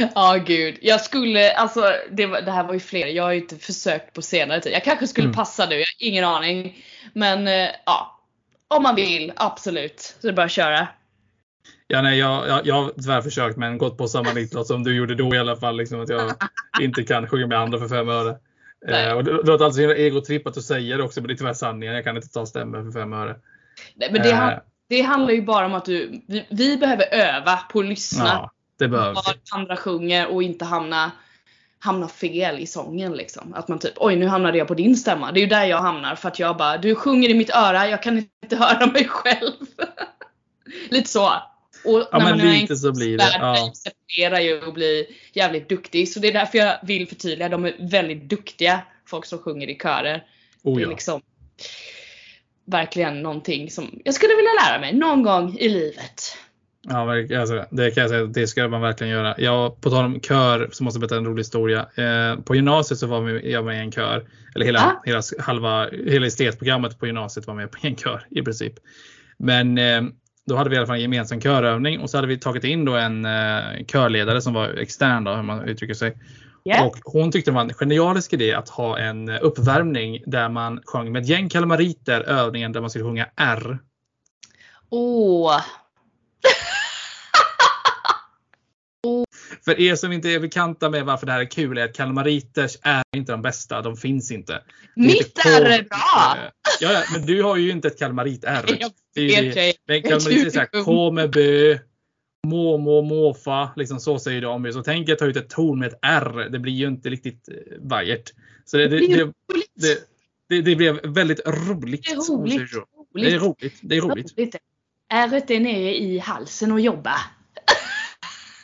[0.14, 3.40] Ja gud, jag skulle, alltså det, var, det här var ju fler, jag har ju
[3.40, 4.72] inte försökt på senare tid.
[4.72, 5.34] Jag kanske skulle Mm.
[5.36, 6.84] passa nu, jag har ingen aning.
[7.12, 8.20] Men eh, ja,
[8.68, 10.00] om man vill, absolut.
[10.00, 10.88] Så det är bara att köra.
[11.86, 14.96] ja, nej, jag, jag, jag har tyvärr försökt men gått på samma nitlott som du
[14.96, 15.76] gjorde då i alla fall.
[15.76, 16.32] Liksom, att jag
[16.80, 18.36] inte kan sjunga med andra för fem öre.
[18.88, 21.36] Eh, och det låter alltså himla egotripp att du säger det också men det är
[21.36, 21.94] tyvärr sanningen.
[21.94, 23.36] Jag kan inte ta stämmer för fem öre.
[23.94, 24.58] Nej, men det, Eh,
[24.88, 28.52] det handlar ju bara om att du, vi, vi behöver öva på att lyssna ja,
[28.78, 31.10] det behöver vad andra sjunger och inte hamna,
[31.78, 33.54] hamna fel i sången liksom.
[33.54, 35.32] Att man typ, oj nu hamnade jag på din stämma.
[35.32, 37.88] Det är ju där jag hamnar för att jag bara, du sjunger i mitt öra,
[37.88, 39.52] jag kan inte höra mig själv.
[40.90, 41.30] lite så.
[41.84, 43.52] Och Ja, men lite så blir det, ja.
[43.52, 46.08] mig separera ju och bli jävligt duktig.
[46.08, 49.74] Så det är därför jag vill förtydliga, de är väldigt duktiga folk som sjunger i
[49.82, 50.24] körer.
[50.62, 50.90] Oh, Det är ja.
[50.90, 51.20] liksom
[52.66, 56.36] verkligen någonting som jag skulle vilja lära mig någon gång i livet.
[56.82, 58.24] Ja, alltså, det kan jag säga.
[58.26, 59.34] Det ska man verkligen göra.
[59.38, 61.78] Jag, på tal om kör så måste jag berätta en rolig historia.
[61.94, 64.28] Eh, på gymnasiet så var vi- jag med i en kör.
[64.54, 65.02] Eller hela, Ah.
[65.04, 68.72] hela, halva, hela estetprogrammet på gymnasiet var med på en kör i princip.
[69.38, 70.02] Men eh,
[70.46, 72.84] då hade vi i alla fall en gemensam körövning och så hade vi tagit in
[72.84, 76.16] då en eh, körledare som var extern då, hur man uttrycker sig.
[76.64, 76.86] Yeah.
[76.86, 81.12] Och hon tyckte det var en genialisk idé att ha en uppvärmning där man sjöng
[81.12, 83.78] med ett gäng kalmariter övningen där man skulle sjunga R.
[84.90, 85.60] Åh,
[89.64, 92.76] För er som inte är bekanta med varför det här är kul är att kalmariters
[92.82, 93.82] är inte de bästa.
[93.82, 94.62] De finns inte.
[94.96, 96.36] Mitt heter är bra!
[96.80, 98.64] Ja, men du har ju inte ett kalmarit-R.
[98.80, 100.84] Jag Det är ju det.
[100.84, 101.78] K med bö,
[102.46, 103.70] må, måfa.
[103.76, 104.72] Liksom så säger de ju.
[104.72, 106.48] Så tänk er ta ut ett ton med ett R.
[106.52, 108.32] Det blir ju inte riktigt eh, vajert.
[108.64, 109.32] Så det, det,
[110.48, 112.04] Det det, blev väldigt roligt.
[112.04, 112.70] Det är roligt.
[113.12, 113.78] Det är roligt.
[113.82, 114.56] Det är roligt.
[115.12, 117.14] Ärret är nere i halsen och jobba.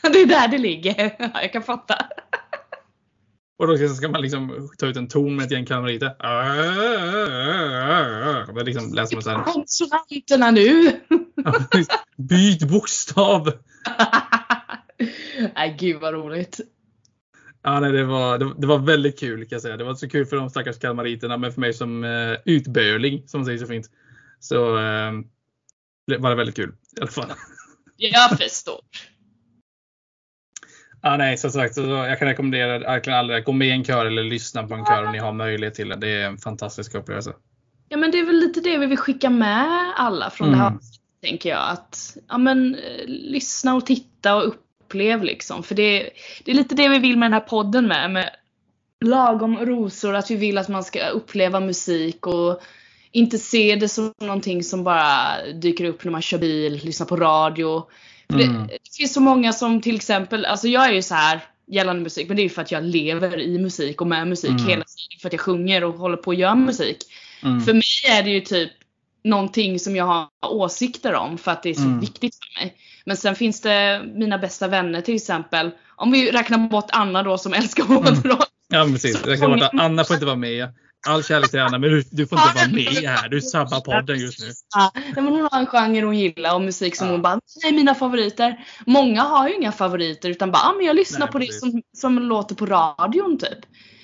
[0.13, 1.17] det är där det ligger.
[1.19, 2.07] Ja, jag kan fatta.
[3.59, 6.15] Och då ska man liksom ta ut en ton med ett gäng kalmariter.
[8.55, 9.45] Det liksom läser man här.
[9.45, 11.01] Konsonanterna nu!
[12.17, 13.53] Byt bokstav!
[15.55, 16.61] Nej gud vad roligt.
[17.63, 19.77] Ja, nej, det, var, det, det var väldigt kul kan jag säga.
[19.77, 23.41] Det var så kul för de stackars kalmariterna men för mig som eh, utböling som
[23.41, 23.91] man säger så fint.
[24.41, 25.13] Så eh,
[26.19, 27.33] var det väldigt kul i alla fall.
[27.97, 28.81] Jag förstår.
[31.03, 34.07] Ja, nej, som sagt, så jag kan rekommendera verkligen alla gå med i en kör
[34.07, 35.97] eller lyssna på en kör om ni har möjlighet till det.
[35.97, 37.33] Det är en fantastisk upplevelse.
[37.89, 40.69] Ja men det är väl lite det vi vill skicka med alla från det här
[40.69, 40.81] Mm.
[41.23, 41.71] tänker jag.
[41.71, 45.63] Att ja, men, eh, lyssna och titta och upplev liksom.
[45.63, 46.11] För det,
[46.45, 48.11] det är lite det vi vill med den här podden med.
[48.11, 48.31] med
[49.05, 52.61] lagom rosor, att vi vill att man ska uppleva musik och
[53.13, 55.13] inte se det som någonting som bara
[55.55, 57.87] dyker upp när man kör bil, lyssnar på radio.
[58.33, 58.53] Mm.
[58.67, 62.03] det, det finns så många som till exempel, alltså jag är ju så här gällande
[62.03, 64.67] musik, men det är ju för att jag lever i musik och med musik Mm.
[64.67, 65.21] hela tiden.
[65.21, 66.99] För att jag sjunger och håller på att göra musik.
[67.43, 67.61] Mm.
[67.61, 68.71] För mig är det ju typ
[69.25, 72.01] någonting som jag har åsikter om för att det är så Mm.
[72.01, 72.77] viktigt för mig.
[73.07, 75.71] Men sen finns det mina bästa vänner till exempel.
[75.97, 77.97] Om vi räknar bort Anna då som älskar Mm.
[78.05, 78.49] hårdrock.
[78.69, 79.23] Ja, men precis.
[79.23, 80.69] Kan bara, Anna får inte vara med.
[81.07, 83.29] All kärlek till Anna, men du, du får inte vara med här.
[83.29, 84.47] Du sabbar podden just nu.
[84.75, 87.13] Ja, men hon har en genre hon gillar och musik som Ja.
[87.13, 88.65] hon bara, nej mina favoriter.
[88.87, 91.55] Många har ju inga favoriter utan bara, ah, men jag lyssnar Nej, på precis.
[91.63, 93.59] det som, som låter på radion typ.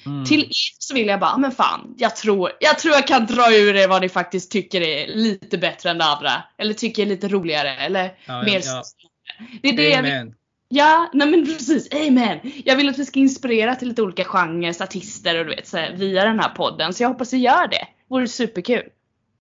[0.06, 0.24] Mm.
[0.24, 0.48] Till er
[0.78, 3.76] så vill jag bara, ah, men fan, jag tror, jag tror jag kan dra ur
[3.76, 6.30] er vad ni faktiskt tycker är lite bättre än det andra.
[6.58, 8.82] Eller tycker är lite roligare eller Ja, mer ja.
[9.62, 10.34] Det är det Amen.
[10.74, 11.88] Ja, nej men precis.
[11.94, 12.38] Amen.
[12.64, 15.76] Jag vill att vi ska inspirera till lite olika genrer, artister och du vet så
[15.76, 16.94] här, via den här podden.
[16.94, 17.86] Så jag hoppas vi gör det.
[18.08, 18.82] Vore superkul.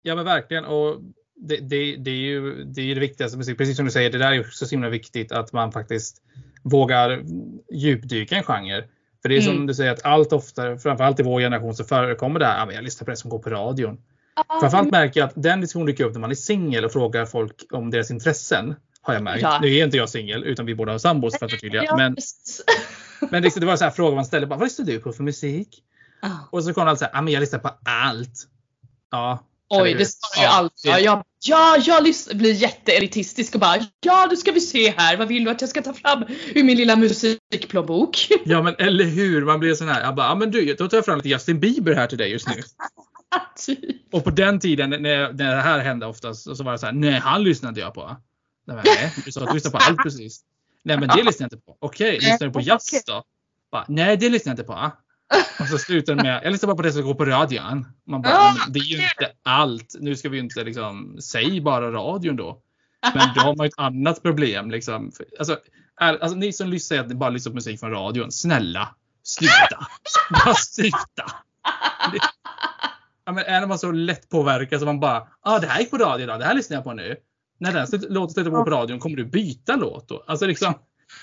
[0.03, 0.65] Ja men verkligen.
[0.65, 1.01] Och
[1.37, 3.39] det, det, det är ju det, är det viktigaste.
[3.39, 6.17] Precis, precis som du säger, det där är också så himla viktigt att man faktiskt
[6.63, 7.23] vågar
[7.73, 8.85] djupdyka i en genre.
[9.23, 9.67] För det är som Mm.
[9.67, 12.59] du säger att allt oftare, framförallt i vår generation, så förekommer det här.
[12.59, 13.99] "Ja, men Jag lyssnar på det som går på radion.
[14.61, 17.55] Framförallt märker jag att den diskussionen dyker upp när man är singel och frågar folk
[17.73, 18.75] om deras intressen.
[19.05, 19.43] Har jag märkt.
[19.43, 19.59] Ja.
[19.63, 21.85] Nu är inte jag singel utan vi båda har sambos för att förtydliga.
[21.85, 22.17] Ja, Men,
[23.31, 24.47] men liksom, det var så här frågor man ställde.
[24.47, 25.83] Bara, Vad lyssnar du på för musik?
[26.23, 26.29] Ah.
[26.51, 28.49] Och så kom det alltid så här, "Ja, men jag lyssnar på allt.
[29.11, 29.45] Ja.
[29.69, 30.93] Oj, det sa ju Ja, alltid.
[31.05, 32.03] Ja, ja, jag
[32.37, 35.17] blir jätteelitistisk och bara Ja, nu ska vi se här.
[35.17, 36.25] Vad vill du att jag ska ta fram
[36.55, 38.29] ur min lilla musikplånbok?
[38.45, 40.03] Ja men eller hur, man blir sån här.
[40.03, 42.31] Jag bara, ja men du, då tar jag fram lite Justin Bieber här till dig
[42.31, 42.63] just nu.
[43.67, 44.15] Typ.
[44.15, 44.99] Och på den tiden när,
[45.33, 48.17] när det här hände oftast så var det så här, nej han lyssnade jag på.
[48.65, 50.41] Nej, du sa att du lyssnade på allt precis.
[50.83, 51.77] Nej men det lyssnar jag inte på.
[51.81, 53.25] Okej, lyssnar du på jazz då?
[53.71, 54.93] Bara, nej det lyssnar jag inte på.
[55.61, 57.87] Och så slutar med, jag lyssnar bara på det som går på radion.
[58.07, 59.95] Man bara, det är ju inte allt.
[60.01, 62.61] Nu ska vi inte liksom, säg bara radion då.
[63.15, 65.13] Men då har man ju ett annat problem liksom.
[65.39, 65.59] Alltså,
[66.01, 68.33] är, alltså ni som lyssnar, att ni bara lyssnar på musik från radion.
[68.33, 69.87] Snälla, sluta.
[70.31, 71.25] Bara sluta.
[72.13, 72.19] Det,
[73.25, 75.99] ja, men är man så lätt påverkad så man bara, ah, det här gick på
[75.99, 77.17] radio idag, det här lyssnar jag på nu.
[77.59, 80.25] När den låten slutar på på radion, kommer du byta låt då?
[80.27, 80.75] Alltså liksom,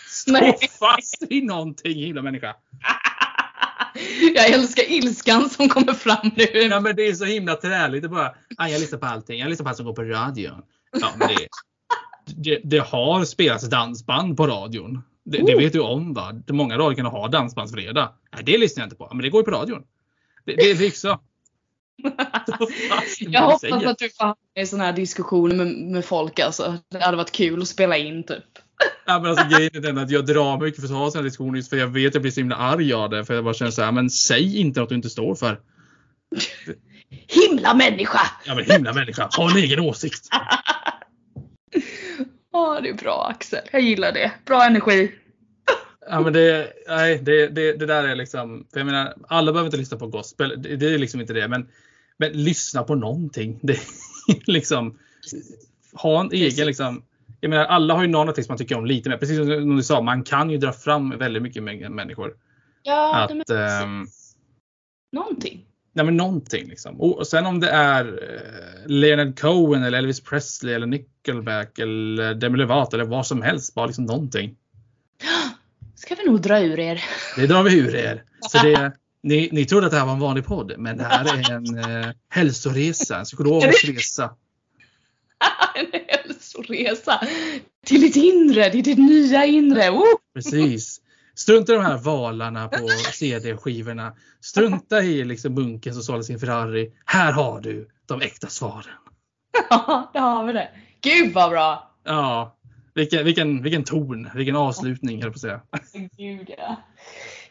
[0.10, 2.56] stå fast vid någonting himla människa.
[4.36, 6.44] Jag älskar ilskan som kommer fram nu.
[6.44, 8.02] Ja men det är så himla träligt.
[8.04, 9.40] Det bara, ah, jag lyssnar på allting.
[9.40, 10.62] Jag lyssnar på allt som går på radion.
[11.02, 11.48] Ja, men det,
[12.36, 15.02] det, det har spelats dansband på radion.
[15.26, 15.60] Det, det Oh.
[15.60, 16.32] vet du om va?
[16.32, 18.10] Det- Många radior kan ha dansbandsfredag.
[18.34, 19.10] Nej, det lyssnar jag inte på.
[19.14, 19.84] Men det går ju på radion.
[20.46, 21.18] Det, det är liksom.
[23.20, 23.88] Jag hoppas säger.
[23.88, 26.78] att du får hamna i såna här diskussioner med, med folk alltså.
[26.92, 28.44] Det hade varit kul att spela in typ.
[29.06, 31.56] Ja, men alltså, grejen är den att jag drar mycket för att ha sådana diskussioner
[31.56, 33.26] just för jag vet att jag blir så himla arg av det.
[33.26, 35.60] För jag bara känner så här, men säg inte något du inte står för.
[37.28, 38.22] Himla människa!
[38.46, 40.28] Ja men himla människa, ha en egen åsikt.
[42.54, 43.60] Ja, det är bra Axel.
[43.72, 44.32] Jag gillar det.
[44.46, 45.12] Bra energi.
[46.10, 49.68] Ja men det, nej, det, det, det där är liksom, för jag menar, alla behöver
[49.68, 50.62] inte lyssna på gospel.
[50.62, 51.48] Det, det är liksom inte det.
[51.48, 51.68] Men,
[52.18, 53.60] men lyssna på någonting.
[53.64, 53.80] Det
[54.46, 54.98] liksom,
[55.94, 57.04] ha en egen liksom,
[57.40, 59.18] jag menar alla har ju någon artist man tycker om lite mer.
[59.18, 62.34] Precis som du sa, man kan ju dra fram väldigt mycket mä- människor.
[62.84, 64.08] Ja, Att, ehm,
[65.12, 65.66] Någonting.
[65.94, 67.02] Nej men någonting liksom.
[67.02, 72.34] Och och sen om det är eh, Leonard Cohen eller Elvis Presley eller Nickelback eller
[72.34, 73.74] Demi Lovato eller vad som helst.
[73.76, 74.56] Bara liksom någonting.
[76.12, 77.04] Ska vi nog dra ur er.
[77.36, 78.24] Det drar vi ur er.
[78.40, 78.94] Så det,
[79.24, 81.78] ni, ni trodde att det här var en vanlig podd, men det här är en
[81.78, 84.36] eh, hälsoresa, en psykologisk resa.
[85.76, 87.28] en hälsoresa.
[87.86, 89.90] Till ditt inre, till ditt nya inre.
[89.90, 90.04] Oh!
[90.34, 91.02] Precis.
[91.36, 94.14] Strunta i de här valarna på CD-skivorna.
[94.42, 96.92] Strunta i liksom bunken som sålde sin Ferrari.
[97.06, 98.84] Här har du de äkta svaren.
[99.70, 100.70] Ja, där har vi det.
[101.02, 101.92] Gud vad bra.
[102.04, 102.58] Ja,
[102.94, 105.62] vilken, vilken, vilken ton, vilken avslutning höll jag på att säga.
[106.18, 106.76] Gud ja.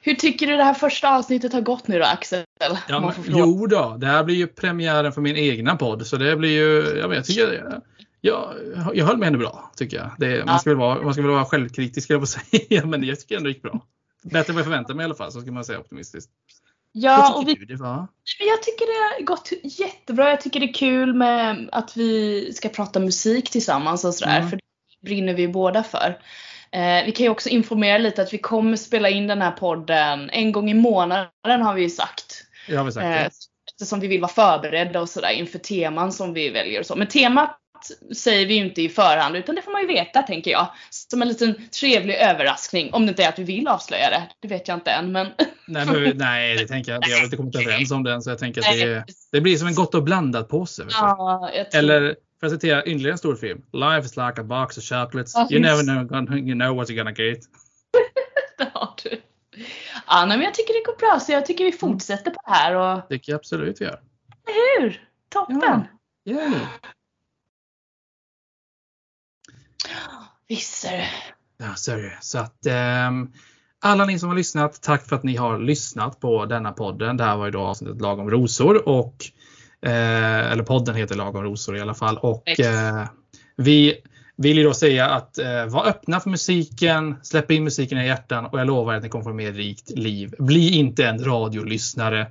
[0.02, 2.44] Hur tycker du det här första avsnittet har gått nu då Axel?
[2.88, 6.36] Ja, men, jo då, det här blir ju premiären för min egna podd så det
[6.36, 7.80] blir ju, jag, vet, jag tycker
[8.20, 8.54] jag,
[8.94, 10.10] jag höll mig ändå bra tycker jag.
[10.18, 13.04] Det, man, ska väl vara, man ska väl vara självkritisk jag på att säga, men
[13.04, 13.86] jag tycker ändå det gick bra.
[14.22, 16.30] Bättre än vad jag förväntade mig i alla fall, så ska man säga optimistiskt.
[16.92, 17.76] Ja, och vi, du
[18.38, 20.30] jag tycker det har gått jättebra.
[20.30, 24.38] Jag tycker det är kul med att vi ska prata musik tillsammans och sådär.
[24.38, 24.50] Mm.
[24.50, 24.60] För
[25.04, 26.18] brinner vi båda för.
[26.72, 30.30] Eh, vi kan ju också informera lite att vi kommer spela in den här podden
[30.30, 32.42] en gång i månaden har vi ju sagt.
[32.68, 33.30] Jag har väl sagt Eh, det.
[33.72, 36.96] eftersom vi vill vara förberedda och sådär inför teman som vi väljer och så.
[36.96, 37.56] Men temat
[38.16, 40.66] säger vi ju inte i förhand utan det får man ju veta tänker jag.
[40.90, 42.92] Som en liten trevlig överraskning.
[42.92, 44.22] Om det inte är att vi vill avslöja det.
[44.40, 45.26] Det vet jag inte än men.
[45.66, 47.08] Nej, men, nej, det tänker jag.
[47.08, 49.68] Jag har inte kommit överens om den så jag tänker att det, det blir som
[49.68, 50.82] en gott och blandat påse.
[50.90, 53.62] Ja, Eller för att citera ytterligare en stor film.
[53.72, 55.32] Life is like a box of chocolates.
[55.34, 57.38] Ja, You never know, you know what you're gonna get.
[58.58, 59.20] det har du.
[60.06, 62.74] Ja, men jag tycker det går bra så jag tycker vi fortsätter på det här
[62.74, 63.98] och Det kan jag absolut göra.
[64.78, 65.08] hur?
[65.28, 65.84] Toppen!
[66.24, 66.34] Ja.
[66.36, 66.52] Yeah.
[70.48, 71.08] Visst är det.
[71.58, 72.18] Ja, så är det.
[72.20, 73.32] Så att ehm,
[73.80, 77.16] alla ni som har lyssnat, tack för att ni har lyssnat på denna podden.
[77.16, 79.14] Det här var ju då avsnittet Lagom rosor och
[79.86, 83.06] eh, eller podden heter Lagom rosor i alla fall och eh,
[83.56, 83.96] vi
[84.36, 88.46] vill ju då säga att eh, var öppna för musiken, släpp in musiken i hjärtan
[88.46, 90.34] och jag lovar att ni kommer få mer rikt liv.
[90.38, 92.26] Bli inte en radiolyssnare.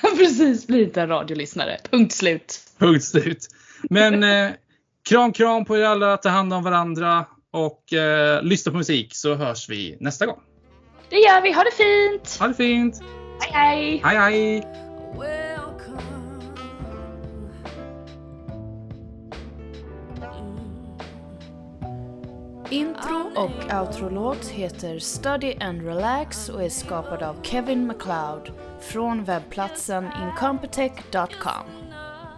[0.18, 1.78] Precis, bli inte en radiolyssnare.
[1.90, 2.60] Punkt slut.
[2.78, 3.46] Punkt slut.
[3.90, 4.50] Men eh,
[5.08, 9.34] kram kram på er alla, ta hand om varandra och eh, lyssna på musik så
[9.34, 10.40] hörs vi nästa gång.
[11.10, 11.52] Det gör vi.
[11.52, 12.36] Ha det fint!
[12.40, 13.00] Ha det fint!
[13.40, 14.00] Hej hej!
[14.04, 15.47] Hej hej!
[22.70, 30.08] Intro och outro-låt heter Study and Relax och är skapad av Kevin MacLeod från webbplatsen
[30.22, 31.66] incompetech.com.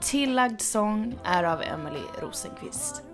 [0.03, 3.10] Tillagd sång är av Emily Rosenqvist.